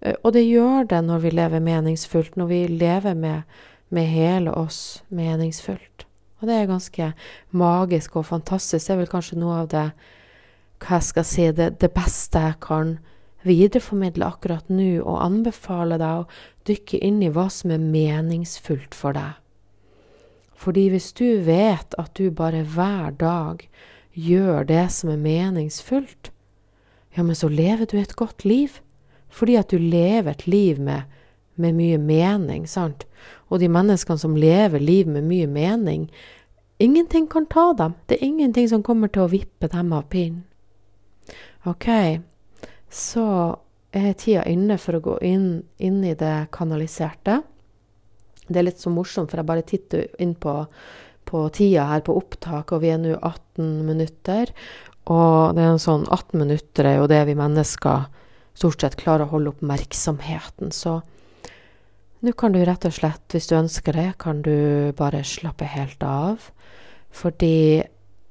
Eh, 0.00 0.14
og 0.22 0.32
det 0.36 0.44
gjør 0.46 0.86
det 0.90 1.02
når 1.04 1.24
vi 1.24 1.32
lever 1.34 1.64
meningsfullt, 1.64 2.36
når 2.36 2.46
vi 2.52 2.60
lever 2.68 3.14
med 3.14 3.42
med 3.88 4.08
hele 4.10 4.52
oss 4.52 5.02
meningsfullt. 5.08 6.06
Og 6.40 6.48
det 6.48 6.56
er 6.56 6.68
ganske 6.70 7.10
magisk 7.56 8.16
og 8.20 8.26
fantastisk. 8.28 8.86
Det 8.86 8.94
er 8.94 9.00
vel 9.00 9.10
kanskje 9.12 9.40
noe 9.40 9.62
av 9.62 9.70
det 9.72 9.86
hva 10.82 10.98
jeg 10.98 11.06
skal 11.08 11.24
si, 11.24 11.46
det, 11.56 11.70
det 11.80 11.92
beste 11.94 12.42
jeg 12.42 12.58
kan 12.64 12.96
videreformidle 13.46 14.26
akkurat 14.26 14.68
nå, 14.68 15.00
og 15.00 15.22
anbefale 15.24 15.96
deg 16.02 16.22
å 16.22 16.28
dykke 16.68 17.00
inn 17.06 17.22
i 17.24 17.32
hva 17.32 17.46
som 17.52 17.72
er 17.72 17.82
meningsfullt 17.82 18.96
for 18.96 19.16
deg. 19.16 19.38
Fordi 20.56 20.86
hvis 20.92 21.10
du 21.16 21.42
vet 21.46 21.94
at 22.00 22.16
du 22.16 22.30
bare 22.34 22.64
hver 22.64 23.14
dag 23.20 23.64
gjør 24.16 24.66
det 24.68 24.86
som 24.92 25.12
er 25.12 25.20
meningsfullt, 25.20 26.32
ja, 27.16 27.22
men 27.22 27.36
så 27.36 27.48
lever 27.48 27.88
du 27.88 27.96
et 28.00 28.16
godt 28.16 28.44
liv. 28.44 28.80
Fordi 29.32 29.56
at 29.56 29.72
du 29.72 29.80
lever 29.80 30.32
et 30.32 30.46
liv 30.46 30.80
med 30.80 31.08
med 31.60 31.76
mye 31.78 31.98
mening, 31.98 32.66
sant? 32.68 33.06
Og 33.50 33.60
de 33.62 33.68
menneskene 33.72 34.20
som 34.20 34.36
lever 34.38 34.82
liv 34.82 35.08
med 35.08 35.26
mye 35.28 35.46
mening, 35.50 36.08
ingenting 36.82 37.28
kan 37.32 37.46
ta 37.50 37.72
dem. 37.78 37.94
Det 38.06 38.18
er 38.18 38.26
ingenting 38.26 38.68
som 38.68 38.84
kommer 38.86 39.12
til 39.12 39.24
å 39.24 39.32
vippe 39.32 39.70
dem 39.72 39.92
av 39.96 40.08
pinnen. 40.12 40.44
OK, 41.66 41.88
så 42.92 43.26
er 43.96 44.12
tida 44.18 44.44
inne 44.46 44.76
for 44.78 44.98
å 44.98 45.02
gå 45.02 45.16
inn, 45.26 45.64
inn, 45.82 46.02
i 46.04 46.14
det 46.14 46.48
kanaliserte. 46.54 47.40
Det 48.46 48.60
er 48.60 48.68
litt 48.68 48.82
så 48.82 48.92
morsomt, 48.94 49.32
for 49.32 49.40
jeg 49.40 49.48
bare 49.48 49.66
titter 49.66 50.06
inn 50.22 50.36
på, 50.38 50.54
på 51.26 51.46
tida 51.56 51.88
her 51.90 52.04
på 52.06 52.14
opptak, 52.20 52.70
og 52.70 52.84
vi 52.84 52.92
er 52.94 53.00
nå 53.02 53.16
18 53.16 53.82
minutter. 53.88 54.52
Og 55.10 55.56
det 55.56 55.64
er 55.64 55.72
en 55.72 55.82
sånn 55.82 56.06
18 56.06 56.38
minutter 56.38 56.86
er 56.86 57.00
jo 57.00 57.10
det 57.10 57.24
vi 57.28 57.38
mennesker 57.38 58.06
stort 58.56 58.82
sett 58.82 58.98
klarer 59.00 59.26
å 59.26 59.34
holde 59.34 59.52
oppmerksomheten. 59.54 60.72
Så 60.74 61.00
nå 62.26 62.32
kan 62.34 62.54
du 62.54 62.60
rett 62.66 62.84
og 62.88 62.94
slett, 62.96 63.24
hvis 63.32 63.46
du 63.46 63.56
ønsker 63.58 63.94
det, 63.94 64.08
kan 64.18 64.42
du 64.42 64.92
bare 64.98 65.22
slappe 65.26 65.68
helt 65.70 66.02
av. 66.02 66.48
Fordi 67.14 67.82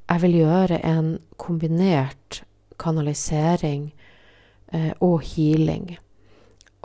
jeg 0.05 0.21
vil 0.21 0.41
gjøre 0.43 0.81
en 0.86 1.15
kombinert 1.41 2.43
kanalisering 2.81 3.88
eh, 4.73 4.91
og 4.99 5.23
healing. 5.23 5.95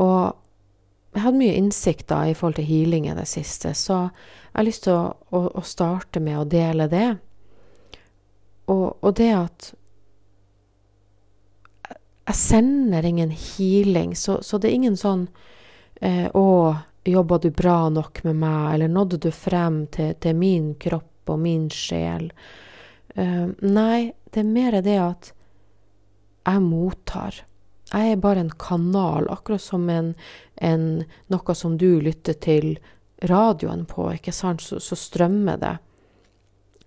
Og 0.01 0.37
jeg 1.11 1.25
hadde 1.25 1.41
mye 1.41 1.57
innsikt 1.59 2.07
da 2.13 2.23
i 2.31 2.37
forhold 2.39 2.61
til 2.61 2.69
healing 2.69 3.09
i 3.11 3.17
det 3.19 3.27
siste, 3.29 3.75
så 3.75 3.99
jeg 4.07 4.59
har 4.59 4.67
lyst 4.67 4.87
til 4.87 4.95
å, 4.95 5.11
å, 5.35 5.43
å 5.59 5.63
starte 5.67 6.23
med 6.23 6.39
å 6.39 6.47
dele 6.49 6.87
det. 6.91 7.09
Og, 8.71 8.87
og 9.03 9.17
det 9.19 9.33
at 9.35 9.73
jeg 12.31 12.39
sender 12.39 13.07
ingen 13.07 13.33
healing, 13.35 14.15
så, 14.15 14.39
så 14.47 14.59
det 14.63 14.71
er 14.71 14.79
ingen 14.79 14.97
sånn 14.99 15.27
eh, 15.99 16.29
Å, 16.31 16.45
Jobba 17.05 17.39
du 17.39 17.51
bra 17.51 17.89
nok 17.89 18.25
med 18.25 18.37
meg, 18.43 18.75
eller 18.75 18.89
nådde 18.89 19.21
du 19.25 19.31
frem 19.33 19.87
til, 19.95 20.15
til 20.21 20.37
min 20.37 20.75
kropp 20.81 21.33
og 21.33 21.39
min 21.41 21.69
sjel? 21.73 22.29
Uh, 23.17 23.51
nei, 23.65 24.13
det 24.31 24.43
er 24.43 24.51
mer 24.51 24.77
det 24.85 24.99
at 25.01 25.33
jeg 26.45 26.63
mottar. 26.65 27.43
Jeg 27.91 28.13
er 28.13 28.23
bare 28.23 28.45
en 28.45 28.53
kanal, 28.55 29.27
akkurat 29.31 29.63
som 29.63 29.89
en, 29.91 30.15
en, 30.55 31.05
noe 31.33 31.55
som 31.59 31.77
du 31.79 32.01
lytter 32.01 32.37
til 32.39 32.77
radioen 33.27 33.85
på, 33.89 34.13
ikke 34.15 34.33
sant, 34.33 34.63
så, 34.63 34.79
så 34.81 34.97
strømmer 34.97 35.59
det 35.61 35.75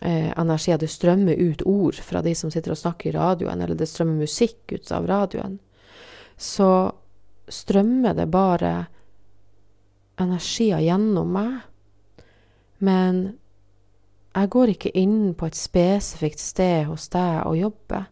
eh, 0.01 0.31
energi. 0.31 0.77
Det 0.79 0.89
strømmer 0.89 1.35
ut 1.35 1.65
ord 1.65 1.99
fra 2.01 2.23
de 2.23 2.33
som 2.35 2.51
sitter 2.51 2.73
og 2.73 2.79
snakker 2.79 3.11
i 3.11 3.15
radioen, 3.17 3.61
eller 3.61 3.77
det 3.77 3.89
strømmer 3.91 4.23
musikk 4.23 4.71
ut 4.71 4.91
av 4.95 5.07
radioen. 5.11 5.59
Så 6.37 6.71
strømmer 7.51 8.15
det 8.17 8.29
bare 8.31 8.73
energier 10.21 10.81
gjennom 10.83 11.31
meg. 11.33 11.61
Men 12.83 13.23
jeg 14.33 14.49
går 14.49 14.73
ikke 14.73 14.93
inn 14.97 15.33
på 15.37 15.47
et 15.47 15.57
spesifikt 15.57 16.41
sted 16.41 16.87
hos 16.89 17.07
deg 17.13 17.43
og 17.45 17.57
jobber. 17.57 18.07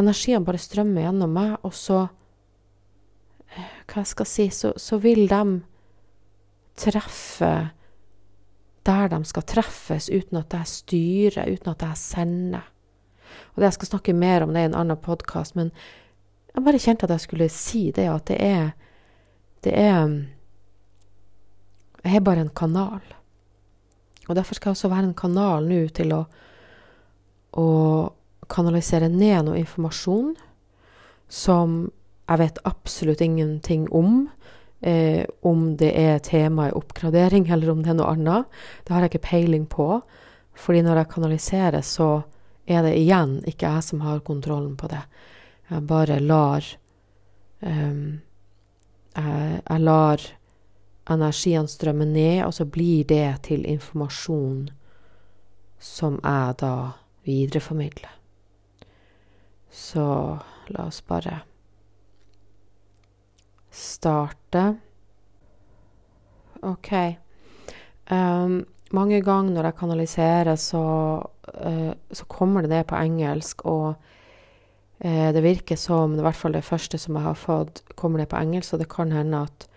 Energiene 0.00 0.44
bare 0.46 0.60
strømmer 0.60 1.06
gjennom 1.06 1.36
meg, 1.36 1.58
og 1.62 1.76
så 1.76 2.06
Hva 3.90 4.04
jeg 4.04 4.06
skal 4.06 4.26
si 4.30 4.44
Så, 4.54 4.68
så 4.78 5.00
vil 5.02 5.24
de 5.26 5.60
treffe 6.78 7.70
der 8.86 9.08
de 9.08 9.18
skal 9.28 9.42
treffes, 9.42 10.08
uten 10.08 10.38
at 10.38 10.54
jeg 10.54 10.66
styrer, 10.66 11.50
uten 11.50 11.72
at 11.74 11.82
jeg 11.82 11.98
sender. 11.98 12.70
Og 13.52 13.56
det 13.56 13.64
Jeg 13.64 13.72
skal 13.72 13.88
snakke 13.88 14.12
mer 14.12 14.42
om 14.42 14.54
det 14.54 14.62
i 14.62 14.70
en 14.70 14.74
annen 14.74 14.96
podkast, 14.96 15.56
men 15.56 15.70
jeg 16.54 16.64
bare 16.64 16.78
kjente 16.78 17.04
at 17.04 17.10
jeg 17.10 17.20
skulle 17.20 17.48
si 17.48 17.90
det, 17.90 18.08
at 18.08 18.26
det 18.28 18.38
er 18.40 18.70
Det 19.64 19.72
er 19.76 20.24
jeg 22.04 22.16
er 22.16 22.24
bare 22.24 22.44
en 22.44 22.54
kanal. 22.56 23.02
Og 24.28 24.36
derfor 24.36 24.56
skal 24.56 24.70
jeg 24.70 24.78
også 24.78 24.92
være 24.92 25.10
en 25.10 25.18
kanal 25.18 25.66
nå 25.68 25.80
til 25.96 26.14
å, 26.16 26.24
å 27.58 27.68
kanalisere 28.50 29.10
ned 29.12 29.46
noe 29.46 29.60
informasjon 29.60 30.34
som 31.30 31.82
jeg 32.30 32.40
vet 32.40 32.60
absolutt 32.66 33.22
ingenting 33.24 33.88
om, 33.94 34.28
Eh, 34.80 35.26
om 35.40 35.76
det 35.76 35.90
er 35.92 36.22
temaet 36.24 36.72
oppgradering, 36.72 37.50
eller 37.52 37.70
om 37.70 37.82
det 37.84 37.90
er 37.92 37.98
noe 37.98 38.12
annet, 38.14 38.60
det 38.84 38.94
har 38.94 39.04
jeg 39.04 39.12
ikke 39.12 39.28
peiling 39.28 39.66
på. 39.68 40.00
Fordi 40.56 40.80
når 40.84 41.02
jeg 41.02 41.10
kanaliserer, 41.12 41.84
så 41.84 42.22
er 42.64 42.86
det 42.86 42.96
igjen 42.96 43.40
ikke 43.48 43.68
jeg 43.68 43.84
som 43.84 44.00
har 44.04 44.24
kontrollen 44.24 44.76
på 44.80 44.88
det. 44.88 45.02
Jeg 45.70 45.86
bare 45.88 46.16
lar 46.20 46.64
um, 47.60 48.20
jeg, 49.16 49.60
jeg, 49.60 49.80
lar 49.84 50.24
energiene 51.08 51.68
strømmer 51.68 52.06
ned, 52.06 52.44
og 52.44 52.54
så 52.54 52.64
blir 52.64 53.04
det 53.08 53.42
til 53.48 53.64
informasjon 53.68 54.68
som 55.80 56.18
jeg 56.20 56.58
da 56.60 56.74
videreformidler. 57.24 58.12
Så 59.70 60.04
la 60.68 60.86
oss 60.86 61.00
bare 61.06 61.40
starte. 63.70 64.64
OK. 66.66 66.92
Um, 68.10 68.64
mange 68.90 69.20
ganger 69.22 69.54
når 69.54 69.70
jeg 69.70 69.78
kanaliserer, 69.78 70.56
så, 70.58 70.84
uh, 71.54 71.92
så 72.12 72.24
kommer 72.28 72.66
det 72.66 72.72
ned 72.74 72.84
på 72.90 72.98
engelsk, 72.98 73.64
og 73.64 73.94
uh, 75.04 75.28
det 75.32 75.42
virker 75.46 75.78
som 75.78 76.18
i 76.18 76.24
hvert 76.26 76.36
fall 76.36 76.58
det 76.58 76.66
første 76.66 76.98
som 76.98 77.16
jeg 77.16 77.28
har 77.28 77.38
fått, 77.38 77.84
kommer 77.96 78.20
ned 78.20 78.28
på 78.28 78.40
engelsk, 78.42 78.74
og 78.74 78.82
det 78.82 78.90
kan 78.92 79.14
hende 79.14 79.46
at 79.46 79.69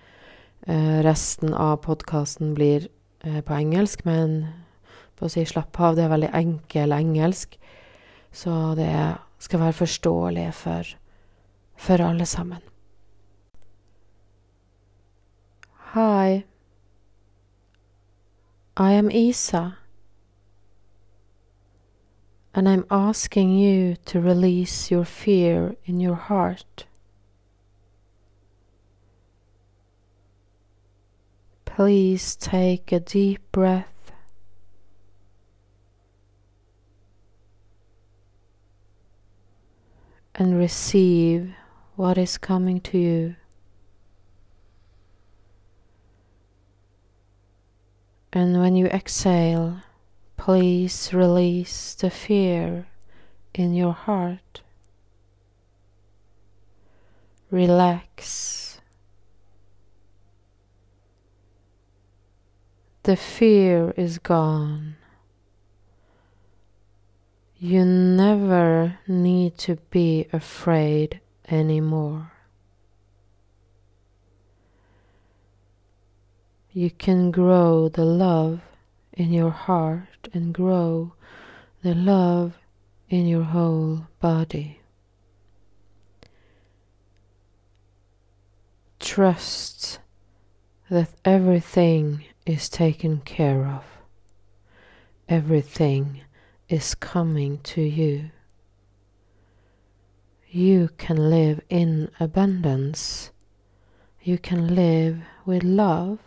resten 0.66 1.54
av 1.54 1.82
podkasten 1.84 2.54
blir 2.56 2.88
på 3.20 3.56
engelsk, 3.56 4.06
men 4.08 4.46
på 5.20 5.28
å 5.28 5.32
si 5.32 5.44
slapp 5.48 5.80
av, 5.80 5.96
det 5.96 6.06
er 6.06 6.14
veldig 6.14 6.32
enkel 6.36 6.96
engelsk, 6.96 7.58
så 8.32 8.74
det 8.80 8.94
skal 9.44 9.60
være 9.60 9.78
forståelig 9.82 10.48
for, 10.56 10.96
for 11.76 12.04
alle 12.04 12.26
sammen. 12.26 12.64
Hi. 15.94 16.44
I 18.76 18.92
am 18.94 19.12
Isa, 19.12 19.78
and 22.56 22.68
I'm 22.68 22.86
asking 22.90 23.52
you 23.52 23.98
to 24.06 24.20
release 24.20 24.90
your 24.90 25.06
fear 25.06 25.76
in 25.86 26.02
your 26.02 26.16
heart. 26.16 26.88
Please 31.76 32.36
take 32.36 32.92
a 32.92 33.00
deep 33.00 33.42
breath. 33.52 34.12
And 40.36 40.56
receive 40.60 41.56
what 41.96 42.20
is 42.20 42.38
coming 42.38 42.80
to 42.82 42.98
you. 43.00 43.36
And 48.32 48.60
when 48.60 48.76
you 48.76 48.86
exhale, 48.86 49.82
please 50.38 51.12
release 51.12 51.96
the 51.96 52.12
fear 52.12 52.86
in 53.56 53.74
your 53.74 53.94
heart. 53.94 54.62
Relax. 57.50 58.73
The 63.04 63.16
fear 63.16 63.94
is 63.98 64.18
gone. 64.18 64.96
You 67.58 67.86
never 67.86 69.00
need 69.08 69.58
to 69.60 69.76
be 69.92 70.28
afraid 70.34 71.22
anymore. 71.50 72.34
you 76.74 76.90
can 76.90 77.30
grow 77.30 77.88
the 77.88 78.04
love 78.04 78.60
in 79.14 79.32
your 79.32 79.52
heart 79.52 80.28
and 80.34 80.54
grow 80.54 81.14
the 81.84 81.94
love 81.94 82.58
in 83.10 83.28
your 83.28 83.44
whole 83.44 84.08
body. 84.20 84.80
Trust 89.00 90.00
that 90.90 91.10
everything 91.24 92.24
is 92.46 92.70
taken 92.70 93.22
care 93.22 93.66
of. 93.66 93.84
Everything 95.30 96.22
is 96.70 96.96
coming 96.96 97.60
to 97.60 97.82
you. 97.82 98.32
You 100.50 100.90
can 100.98 101.30
live 101.30 101.62
in 101.70 102.10
abundance. 102.20 103.32
You 104.22 104.38
can 104.38 104.76
live 104.76 105.20
with 105.46 105.64
love 105.64 106.20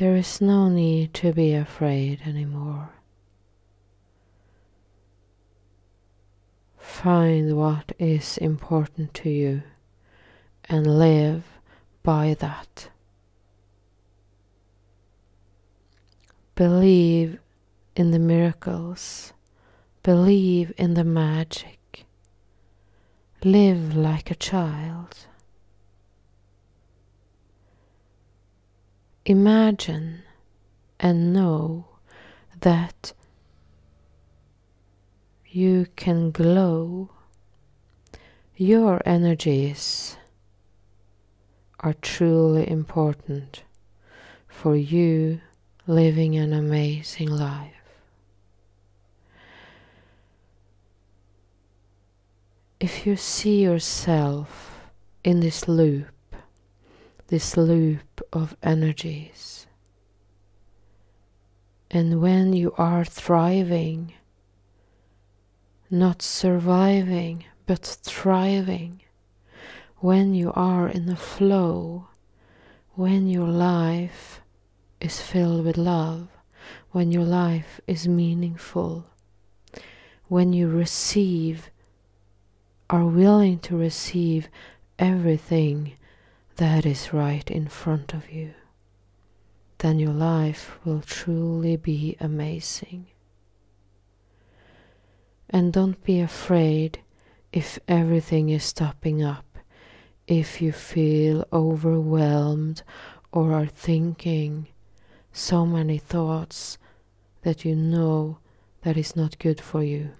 there 0.00 0.16
is 0.16 0.40
no 0.40 0.70
need 0.70 1.12
to 1.12 1.30
be 1.30 1.52
afraid 1.52 2.22
anymore. 2.24 2.88
Find 6.78 7.54
what 7.54 7.92
is 7.98 8.38
important 8.38 9.12
to 9.12 9.28
you 9.28 9.62
and 10.64 10.98
live 10.98 11.44
by 12.02 12.32
that. 12.40 12.88
Believe 16.60 17.38
in 17.96 18.10
the 18.10 18.18
miracles, 18.18 19.32
believe 20.02 20.74
in 20.76 20.92
the 20.92 21.04
magic, 21.04 22.04
live 23.42 23.96
like 23.96 24.30
a 24.30 24.34
child. 24.34 25.26
imagine 29.24 30.22
and 30.98 31.32
know 31.32 31.86
that 32.60 33.14
you 35.46 35.86
can 35.96 36.30
glow. 36.30 37.08
Your 38.54 39.00
energies 39.06 40.18
are 41.78 41.94
truly 41.94 42.68
important 42.68 43.62
for 44.46 44.76
you 44.76 45.40
living 45.86 46.36
an 46.36 46.52
amazing 46.52 47.28
life. 47.28 47.72
If 52.78 53.06
you 53.06 53.16
see 53.16 53.62
yourself 53.62 54.88
in 55.22 55.40
this 55.40 55.68
loop, 55.68 56.34
this 57.28 57.56
loop 57.56 58.20
of 58.32 58.56
energies. 58.62 59.66
And 61.90 62.20
when 62.20 62.52
you 62.52 62.72
are 62.78 63.04
thriving, 63.04 64.14
not 65.90 66.22
surviving, 66.22 67.44
but 67.66 67.84
thriving, 67.84 69.02
when 69.98 70.34
you 70.34 70.52
are 70.54 70.88
in 70.88 71.06
the 71.06 71.16
flow, 71.16 72.08
when 72.94 73.28
your 73.28 73.48
life 73.48 74.40
is 75.00 75.20
filled 75.20 75.64
with 75.64 75.76
love, 75.76 76.28
when 76.90 77.10
your 77.10 77.24
life 77.24 77.80
is 77.86 78.06
meaningful, 78.06 79.06
when 80.28 80.52
you 80.52 80.68
receive, 80.68 81.70
are 82.88 83.06
willing 83.06 83.58
to 83.58 83.76
receive 83.76 84.48
everything 84.98 85.92
that 86.56 86.84
is 86.84 87.12
right 87.12 87.50
in 87.50 87.66
front 87.66 88.12
of 88.12 88.30
you, 88.30 88.52
then 89.78 89.98
your 89.98 90.12
life 90.12 90.78
will 90.84 91.00
truly 91.00 91.76
be 91.76 92.16
amazing. 92.20 93.06
And 95.48 95.72
don't 95.72 96.02
be 96.04 96.20
afraid 96.20 97.00
if 97.52 97.78
everything 97.88 98.50
is 98.50 98.62
stopping 98.62 99.22
up, 99.22 99.58
if 100.26 100.60
you 100.60 100.70
feel 100.70 101.44
overwhelmed 101.52 102.82
or 103.32 103.52
are 103.52 103.66
thinking 103.66 104.68
so 105.32 105.64
many 105.64 105.98
thoughts 105.98 106.78
that 107.42 107.64
you 107.64 107.74
know 107.74 108.38
that 108.82 108.96
is 108.96 109.14
not 109.14 109.38
good 109.38 109.60
for 109.60 109.82
you. 109.82 110.10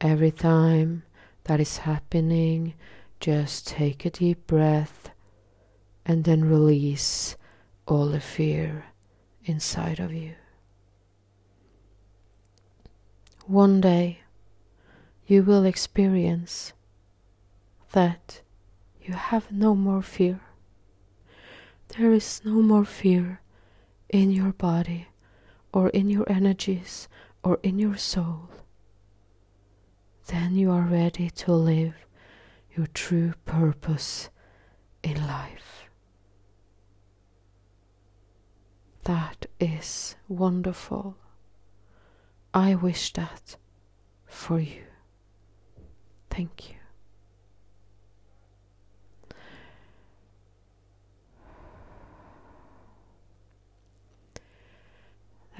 Every 0.00 0.30
time 0.30 1.04
that 1.44 1.60
is 1.60 1.78
happening, 1.78 2.74
just 3.20 3.66
take 3.68 4.04
a 4.04 4.10
deep 4.10 4.46
breath 4.46 5.10
and 6.04 6.24
then 6.24 6.44
release 6.44 7.36
all 7.86 8.08
the 8.08 8.20
fear 8.20 8.86
inside 9.44 10.00
of 10.00 10.12
you. 10.12 10.34
One 13.46 13.80
day 13.80 14.20
you 15.26 15.42
will 15.42 15.64
experience 15.64 16.72
that 17.92 18.40
you 19.00 19.14
have 19.14 19.52
no 19.52 19.74
more 19.74 20.02
fear. 20.02 20.40
There 21.96 22.12
is 22.12 22.40
no 22.44 22.62
more 22.62 22.84
fear 22.84 23.40
in 24.12 24.30
your 24.30 24.52
body 24.52 25.08
or 25.72 25.88
in 25.88 26.08
your 26.08 26.30
energies 26.30 27.08
or 27.42 27.58
in 27.62 27.78
your 27.78 27.96
soul. 27.96 28.50
Then 30.26 30.54
you 30.54 30.70
are 30.70 30.82
ready 30.82 31.30
to 31.30 31.52
live 31.52 31.94
your 32.76 32.86
true 32.86 33.34
purpose 33.44 34.30
in 35.02 35.26
life. 35.26 35.88
That 39.04 39.46
is 39.58 40.14
wonderful. 40.28 41.16
I 42.54 42.74
wish 42.74 43.12
that 43.14 43.56
for 44.26 44.60
you. 44.60 44.84
Thank 46.30 46.70
you. 46.70 46.81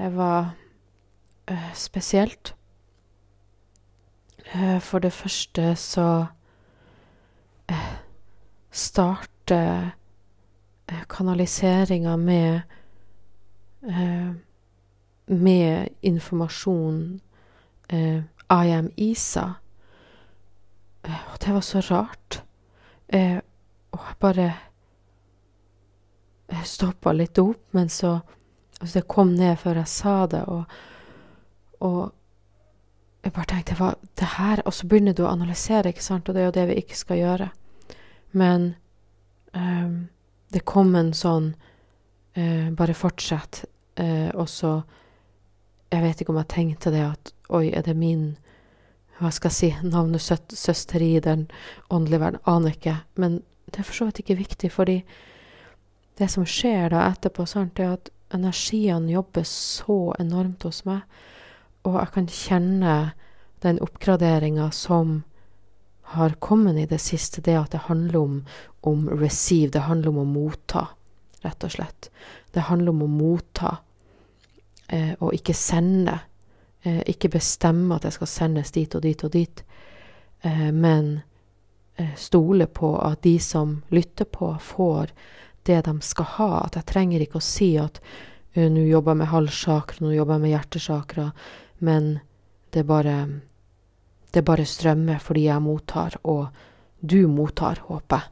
Det 0.03 0.11
var 0.11 0.51
uh, 1.51 1.75
spesielt. 1.75 2.55
Uh, 4.55 4.79
for 4.79 4.99
det 4.99 5.13
første 5.13 5.77
så 5.77 6.27
uh, 7.71 7.95
starter 8.71 9.91
kanaliseringa 11.09 12.17
med 12.17 12.61
med 15.27 15.89
informasjon 16.03 17.21
I 18.51 18.71
am 18.71 18.91
Isa. 18.97 19.53
Og 21.03 21.39
det 21.45 21.55
var 21.55 21.61
så 21.61 21.81
rart. 21.81 22.45
og 23.93 24.01
jeg 24.09 24.17
bare 24.21 24.53
stoppa 26.65 27.13
litt 27.13 27.39
opp, 27.39 27.63
men 27.71 27.89
så 27.89 28.21
Altså, 28.83 28.99
det 28.99 29.09
kom 29.09 29.35
ned 29.39 29.57
før 29.63 29.79
jeg 29.79 29.89
sa 29.89 30.27
det, 30.27 30.43
og, 30.51 30.65
og 31.87 32.11
jeg 33.23 33.33
bare 33.33 33.51
tenkte 33.53 33.77
hva, 33.79 33.93
det 34.19 34.31
her 34.37 34.63
Og 34.67 34.75
så 34.75 34.89
begynner 34.91 35.15
du 35.15 35.23
å 35.23 35.31
analysere, 35.31 35.93
ikke 35.93 36.03
sant, 36.03 36.29
og 36.29 36.35
det 36.35 36.43
er 36.43 36.49
jo 36.49 36.57
det 36.57 36.65
vi 36.73 36.79
ikke 36.83 36.99
skal 36.99 37.21
gjøre. 37.21 37.51
Men 38.33 38.73
um, 39.55 40.09
det 40.53 40.65
kom 40.67 40.95
en 40.99 41.13
sånn 41.15 41.53
uh, 41.55 42.69
Bare 42.75 42.97
fortsett. 42.99 43.65
Uh, 44.01 44.31
og 44.35 44.49
så 44.51 44.81
Jeg 45.93 46.03
vet 46.03 46.21
ikke 46.23 46.33
om 46.33 46.41
jeg 46.41 46.51
tenkte 46.51 46.91
det 46.91 47.05
at 47.07 47.35
Oi, 47.53 47.69
er 47.71 47.85
det 47.87 47.95
min 47.97 48.33
Hva 49.21 49.31
skal 49.31 49.53
jeg 49.53 49.59
si 49.59 49.89
Navnesøster 49.93 51.05
i 51.05 51.21
den 51.23 51.47
åndelige 51.93 52.25
verden? 52.25 52.43
Aner 52.49 52.75
ikke. 52.75 52.97
Men 53.15 53.43
det 53.69 53.79
er 53.79 53.87
for 53.87 53.95
så 53.95 54.09
vidt 54.09 54.25
ikke 54.25 54.41
viktig, 54.41 54.73
fordi 54.73 55.03
det 56.19 56.27
som 56.33 56.45
skjer 56.49 56.91
da 56.91 57.05
etterpå, 57.07 57.47
sant, 57.47 57.79
er 57.79 57.95
at 57.95 58.11
energiene 58.35 59.13
jobber 59.13 59.45
så 59.49 60.15
enormt 60.21 60.65
hos 60.67 60.83
meg, 60.89 61.03
og 61.83 61.99
jeg 61.99 62.13
kan 62.15 62.31
kjenne 62.31 62.97
den 63.63 63.79
oppgraderinga 63.83 64.71
som 64.75 65.23
har 66.13 66.35
kommet 66.43 66.77
i 66.77 66.87
det 66.87 67.01
siste, 67.01 67.41
det 67.41 67.57
at 67.57 67.73
det 67.73 67.87
handler 67.87 68.19
om, 68.19 68.35
om 68.81 69.07
receive, 69.09 69.71
det 69.73 69.87
handler 69.87 70.13
om 70.13 70.21
å 70.23 70.29
motta, 70.29 70.87
rett 71.43 71.65
og 71.65 71.73
slett. 71.73 72.11
Det 72.53 72.67
handler 72.69 72.93
om 72.93 73.05
å 73.07 73.11
motta, 73.11 73.77
eh, 74.89 75.15
og 75.21 75.33
ikke 75.35 75.55
sende. 75.57 76.19
Eh, 76.83 77.01
ikke 77.07 77.31
bestemme 77.31 77.95
at 77.95 78.05
jeg 78.09 78.19
skal 78.19 78.31
sendes 78.31 78.75
dit 78.75 78.95
og 78.99 79.03
dit 79.03 79.25
og 79.25 79.33
dit, 79.33 79.63
eh, 80.43 80.71
men 80.75 81.21
eh, 81.97 82.15
stole 82.19 82.67
på 82.67 82.97
at 82.99 83.23
de 83.23 83.37
som 83.39 83.77
lytter 83.95 84.27
på, 84.27 84.57
får 84.59 85.15
det 85.63 85.81
de 85.87 86.01
skal 86.01 86.29
ha. 86.37 86.51
At 86.67 86.77
jeg 86.79 86.89
trenger 86.91 87.23
ikke 87.23 87.41
å 87.41 87.45
si 87.45 87.75
at 87.81 88.01
uh, 88.57 88.69
nå 88.69 88.87
jobber 88.89 89.15
jeg 89.15 89.23
med 89.23 89.33
halssakra, 89.33 90.03
nå 90.03 90.13
jobber 90.17 90.39
jeg 90.39 90.45
med 90.45 90.55
hjertesakra, 90.57 91.31
men 91.79 92.13
det 92.73 92.87
bare 92.89 93.41
Det 94.33 94.41
bare 94.45 94.65
strømmer 94.65 95.19
fordi 95.21 95.43
jeg 95.45 95.61
mottar, 95.61 96.15
og 96.25 96.47
du 97.01 97.29
mottar, 97.29 97.83
håper 97.85 98.17
jeg. 98.17 98.29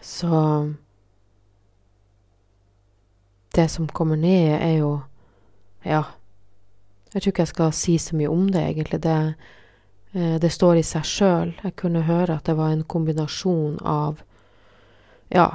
Så 0.00 0.74
Det 3.54 3.68
som 3.68 3.88
kommer 3.88 4.16
ned, 4.16 4.62
er 4.62 4.78
jo 4.78 5.02
Ja. 5.84 6.04
Jeg 7.14 7.22
tror 7.22 7.32
ikke 7.32 7.40
jeg 7.42 7.48
skal 7.48 7.72
si 7.72 7.98
så 7.98 8.16
mye 8.16 8.28
om 8.28 8.48
det, 8.48 8.60
egentlig. 8.60 9.00
Det, 9.02 9.34
uh, 10.14 10.38
det 10.38 10.52
står 10.52 10.76
i 10.76 10.82
seg 10.82 11.04
sjøl. 11.04 11.54
Jeg 11.64 11.76
kunne 11.76 12.02
høre 12.02 12.36
at 12.36 12.44
det 12.44 12.56
var 12.56 12.70
en 12.72 12.84
kombinasjon 12.84 13.78
av 13.80 14.22
ja, 15.34 15.48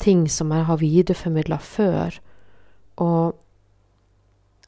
ting 0.00 0.28
som 0.28 0.52
jeg 0.54 0.66
har 0.68 0.80
videreformidla 0.80 1.58
før. 1.62 2.16
Og 3.00 3.36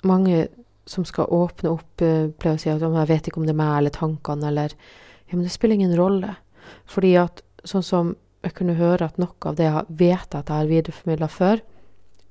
mange 0.09 0.47
som 0.89 1.07
skal 1.07 1.31
åpne 1.31 1.73
opp, 1.73 2.03
uh, 2.03 2.29
pleier 2.39 2.59
å 2.59 2.61
si 2.61 2.71
at 2.73 2.83
jeg 2.83 3.09
vet 3.09 3.29
ikke 3.29 3.41
om 3.41 3.47
det 3.47 3.55
er 3.55 3.63
meg 3.63 3.77
eller 3.79 3.97
tankene, 3.97 4.53
eller 4.53 4.77
Ja, 5.31 5.37
men 5.39 5.47
det 5.47 5.55
spiller 5.55 5.79
ingen 5.79 5.97
rolle. 5.97 6.35
Fordi 6.85 7.15
at 7.17 7.41
sånn 7.65 7.85
som 7.87 8.09
jeg 8.45 8.53
kunne 8.59 8.75
høre 8.77 9.07
at 9.07 9.21
noe 9.23 9.33
av 9.49 9.55
det 9.57 9.65
jeg 9.65 9.95
vet 10.03 10.35
at 10.35 10.51
jeg 10.51 10.59
har 10.59 10.69
videreformidla 10.69 11.29
før, 11.33 11.63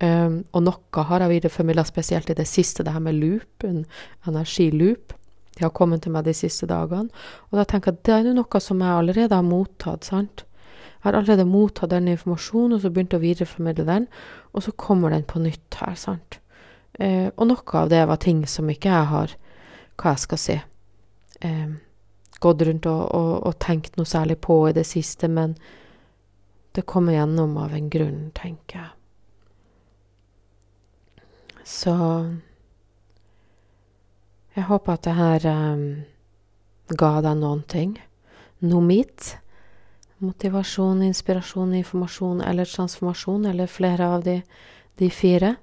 um, 0.03 0.35
og 0.53 0.65
noe 0.67 1.05
har 1.09 1.23
jeg 1.23 1.31
videreformidla 1.31 1.85
spesielt 1.87 2.29
i 2.29 2.37
det 2.37 2.45
siste, 2.45 2.85
det 2.85 2.93
her 2.93 3.01
med 3.01 3.17
loop, 3.17 3.65
en 3.65 3.85
energiloop. 4.29 5.15
Det 5.55 5.65
har 5.65 5.73
kommet 5.75 6.03
til 6.05 6.13
meg 6.13 6.27
de 6.27 6.35
siste 6.35 6.67
dagene. 6.69 7.09
Og 7.49 7.57
da 7.57 7.65
tenker 7.65 7.91
jeg 7.91 7.99
at 7.99 8.05
det 8.07 8.31
er 8.31 8.37
noe 8.37 8.61
som 8.63 8.83
jeg 8.83 8.99
allerede 8.99 9.39
har 9.39 9.47
mottatt, 9.47 10.05
sant? 10.07 10.45
Jeg 11.01 11.07
har 11.09 11.17
allerede 11.17 11.49
mottatt 11.49 11.89
den 11.89 12.11
informasjonen, 12.11 12.75
og 12.75 12.83
så 12.83 12.91
begynt 12.93 13.15
å 13.17 13.21
videreformidle 13.23 13.87
den, 13.87 14.03
og 14.53 14.61
så 14.61 14.71
kommer 14.77 15.09
den 15.09 15.23
på 15.25 15.41
nytt 15.41 15.79
her, 15.81 15.95
sant. 15.97 16.37
Eh, 16.93 17.31
og 17.33 17.47
noe 17.49 17.79
av 17.79 17.89
det 17.89 18.03
var 18.05 18.21
ting 18.21 18.43
som 18.45 18.69
ikke 18.69 18.91
jeg 18.91 19.09
har, 19.09 19.33
hva 19.97 20.13
jeg 20.13 20.23
skal 20.27 20.41
si, 20.43 20.57
eh, 21.41 21.71
gått 22.39 22.61
rundt 22.67 22.85
og, 22.85 23.01
og, 23.17 23.33
og, 23.47 23.57
tenkt 23.57 23.97
noe 23.97 24.05
særlig 24.05 24.37
på 24.45 24.59
i 24.69 24.75
det 24.77 24.85
siste, 24.85 25.27
men 25.27 25.57
det 26.77 26.85
kommer 26.85 27.17
gjennom 27.17 27.57
av 27.57 27.73
en 27.73 27.89
grunn, 27.89 28.23
tenker 28.37 28.83
jeg. 28.83 28.93
Så 31.65 31.97
jeg 34.55 34.67
håper 34.67 34.93
at 34.93 35.05
det 35.07 35.17
her 35.17 35.45
um, 35.49 35.83
ga 36.93 37.11
deg 37.23 37.37
noen 37.39 37.61
ting. 37.71 37.93
Noe 38.65 38.83
mitt 38.83 39.37
motivasjon, 40.21 41.01
inspirasjon, 41.03 41.73
informasjon 41.81 42.41
eller 42.45 42.69
transformasjon, 42.69 43.45
eller 43.51 43.67
flere 43.67 44.07
av 44.15 44.23
de, 44.25 44.41
de 45.01 45.09
fire. 45.09 45.55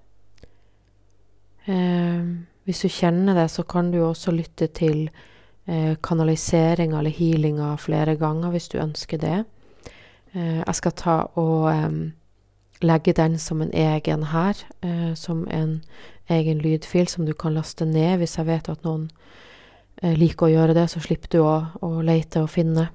Eh, 1.69 2.31
hvis 2.69 2.85
du 2.85 2.89
kjenner 2.93 3.39
det, 3.39 3.49
så 3.55 3.65
kan 3.65 3.93
du 3.93 4.01
også 4.03 4.35
lytte 4.35 4.69
til 4.77 5.07
eh, 5.67 5.95
kanalisering 6.05 6.93
eller 6.93 7.15
healinga 7.15 7.75
flere 7.81 8.17
ganger 8.21 8.53
hvis 8.55 8.69
du 8.73 8.79
ønsker 8.83 9.23
det. 9.23 9.39
Eh, 10.35 10.61
jeg 10.61 10.79
skal 10.81 10.97
ta 10.99 11.17
og 11.41 11.71
eh, 11.73 11.99
legge 12.85 13.15
den 13.17 13.39
som 13.39 13.63
en 13.63 13.73
egen 13.73 14.29
her, 14.33 14.59
eh, 14.83 15.15
som 15.15 15.47
en 15.51 15.81
egen 16.29 16.61
lydfil 16.61 17.09
som 17.09 17.27
du 17.27 17.33
kan 17.33 17.55
laste 17.57 17.87
ned 17.89 18.19
hvis 18.21 18.37
jeg 18.39 18.49
vet 18.49 18.69
at 18.69 18.85
noen 18.85 19.09
eh, 20.03 20.13
liker 20.13 20.49
å 20.49 20.53
gjøre 20.53 20.77
det, 20.77 20.89
så 20.91 21.01
slipper 21.01 21.33
du 21.33 21.41
å, 21.43 21.59
å 21.81 22.01
lete 22.05 22.43
og 22.45 22.53
finne. 22.53 22.91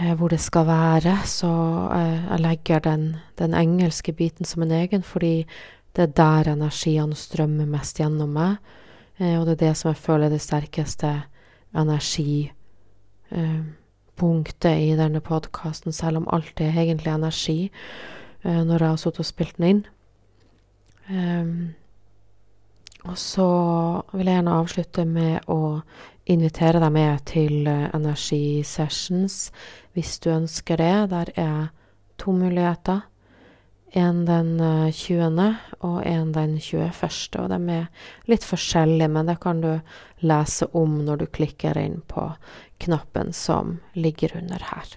Eh, 0.00 0.14
hvor 0.16 0.28
det 0.28 0.40
skal 0.40 0.66
være. 0.66 1.18
Så 1.24 1.46
eh, 1.92 2.30
jeg 2.30 2.40
legger 2.40 2.78
den, 2.78 3.16
den, 3.38 3.54
engelske 3.54 4.12
biten 4.12 4.44
som 4.44 4.62
en 4.62 4.70
egen, 4.70 5.02
fordi 5.02 5.46
det 5.96 6.02
er 6.02 6.06
der 6.16 6.52
energiene 6.52 7.14
strømmer 7.14 7.66
mest 7.66 8.00
gjennom 8.00 8.28
meg. 8.32 8.56
Eh, 9.18 9.40
og 9.40 9.46
det 9.46 9.52
er 9.52 9.56
det 9.66 9.76
som 9.76 9.88
jeg 9.90 9.96
føler 10.00 10.26
er 10.26 10.30
det 10.30 10.40
sterkeste 10.40 11.22
energipunktet 11.76 14.64
i 14.64 14.96
denne 14.96 15.20
podkasten, 15.20 15.92
selv 15.92 16.16
om 16.16 16.28
alt 16.32 16.60
er 16.60 16.72
egentlig 16.72 17.12
energi, 17.12 17.70
når 18.42 18.78
jeg 18.78 18.88
har 18.88 18.96
sittet 18.96 19.20
og 19.20 19.26
spilt 19.26 19.56
den 19.58 19.66
inn. 19.68 19.86
og 23.04 23.18
så 23.18 24.02
vil 24.12 24.26
jeg 24.26 24.34
gjerne 24.34 24.50
avslutte 24.50 25.04
med 25.04 25.40
å 25.46 25.82
invitere 26.30 26.80
deg 26.82 26.92
med 26.94 27.24
til 27.28 27.68
energisessions 27.68 29.50
hvis 29.96 30.18
du 30.22 30.30
ønsker 30.32 30.80
det. 30.80 30.94
Der 31.10 31.32
er 31.36 31.70
to 32.20 32.32
muligheter. 32.32 33.06
En 33.92 34.22
den 34.26 34.54
20. 34.92 35.26
Eh, 35.42 35.54
og 35.82 36.06
en 36.06 36.32
den 36.32 36.58
21. 36.62 37.40
Og 37.42 37.50
de 37.50 37.58
er 37.74 37.88
litt 38.30 38.46
forskjellige, 38.46 39.10
men 39.10 39.26
det 39.26 39.40
kan 39.42 39.60
du 39.64 39.72
lese 40.22 40.68
om 40.78 41.00
når 41.04 41.24
du 41.24 41.26
klikker 41.26 41.78
inn 41.80 42.00
på 42.06 42.28
knappen 42.80 43.32
som 43.34 43.80
ligger 43.94 44.36
under 44.38 44.62
her. 44.70 44.96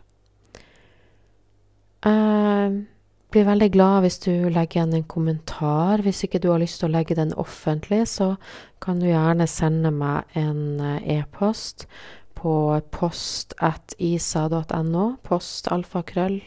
Blir 3.33 3.47
veldig 3.47 3.71
glad 3.73 4.03
hvis 4.03 4.19
du 4.21 4.29
legger 4.53 4.77
igjen 4.77 4.91
en 4.93 5.07
kommentar. 5.09 6.03
Hvis 6.05 6.21
ikke 6.27 6.37
du 6.43 6.51
har 6.51 6.59
lyst 6.61 6.77
til 6.79 6.91
å 6.91 6.93
legge 6.93 7.15
den 7.17 7.31
offentlig, 7.41 8.05
så 8.11 8.35
kan 8.83 8.99
du 9.01 9.07
gjerne 9.09 9.47
sende 9.49 9.89
meg 9.89 10.29
en 10.37 10.77
eh, 10.77 11.01
e-post 11.15 11.87
på 12.37 12.77
post.isa.no. 12.93 13.95
Postalfakrøll 15.25 16.37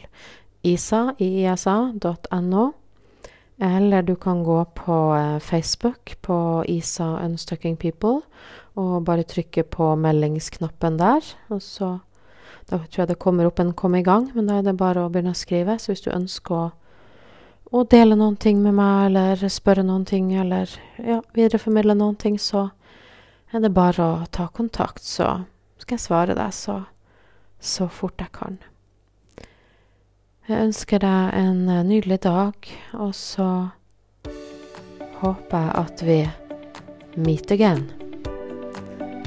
isa, 0.63 1.11
isa.no. 1.19 2.65
Eller 3.59 4.07
du 4.07 4.15
kan 4.15 4.43
gå 4.47 4.63
på 4.79 5.15
eh, 5.17 5.43
Facebook 5.43 6.15
på 6.23 6.63
Isa 6.71 7.19
Unstucking 7.25 7.75
People 7.75 8.21
og 8.79 9.03
bare 9.03 9.27
trykke 9.27 9.67
på 9.75 9.91
meldingsknappen 9.99 11.03
der. 11.03 11.19
Og 11.51 11.59
så 11.67 11.97
Da 12.67 12.77
tror 12.77 13.03
jeg 13.03 13.07
det 13.07 13.19
kommer 13.19 13.47
opp 13.47 13.59
en 13.59 13.73
'kom 13.73 13.95
i 13.95 14.03
gang', 14.03 14.31
men 14.35 14.47
da 14.47 14.57
er 14.57 14.61
det 14.61 14.77
bare 14.77 15.05
å 15.05 15.09
begynne 15.09 15.31
å 15.31 15.33
skrive. 15.33 15.79
Så 15.79 15.91
hvis 15.91 16.01
du 16.01 16.11
ønsker 16.11 16.55
å, 16.55 16.71
å 17.71 17.83
dele 17.83 18.15
noen 18.15 18.37
ting 18.37 18.61
med 18.61 18.73
meg, 18.73 19.05
eller 19.05 19.49
spørre 19.49 19.83
noen 19.83 20.05
ting, 20.05 20.33
eller 20.33 20.69
ja, 20.97 21.21
videreformidle 21.33 21.95
noen 21.95 22.15
ting, 22.15 22.37
så 22.37 22.71
er 23.53 23.59
det 23.59 23.73
bare 23.73 24.03
å 24.03 24.25
ta 24.31 24.47
kontakt, 24.47 25.03
så 25.03 25.45
skal 25.77 25.95
jeg 25.95 25.99
svare 25.99 26.35
deg 26.35 26.53
så, 26.53 26.83
så 27.59 27.87
fort 27.87 28.19
jeg 28.19 28.31
kan. 28.31 28.59
Jeg 30.47 30.63
ønsker 30.63 30.99
deg 30.99 31.33
en 31.33 31.65
nydelig 31.87 32.21
dag, 32.23 32.53
og 32.93 33.15
så 33.15 33.69
håper 35.21 35.57
jeg 35.57 35.75
at 35.75 36.03
vi 36.07 36.29
meet 37.17 37.51
again. 37.51 37.91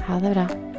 Ha 0.07 0.19
det 0.19 0.33
bra. 0.33 0.70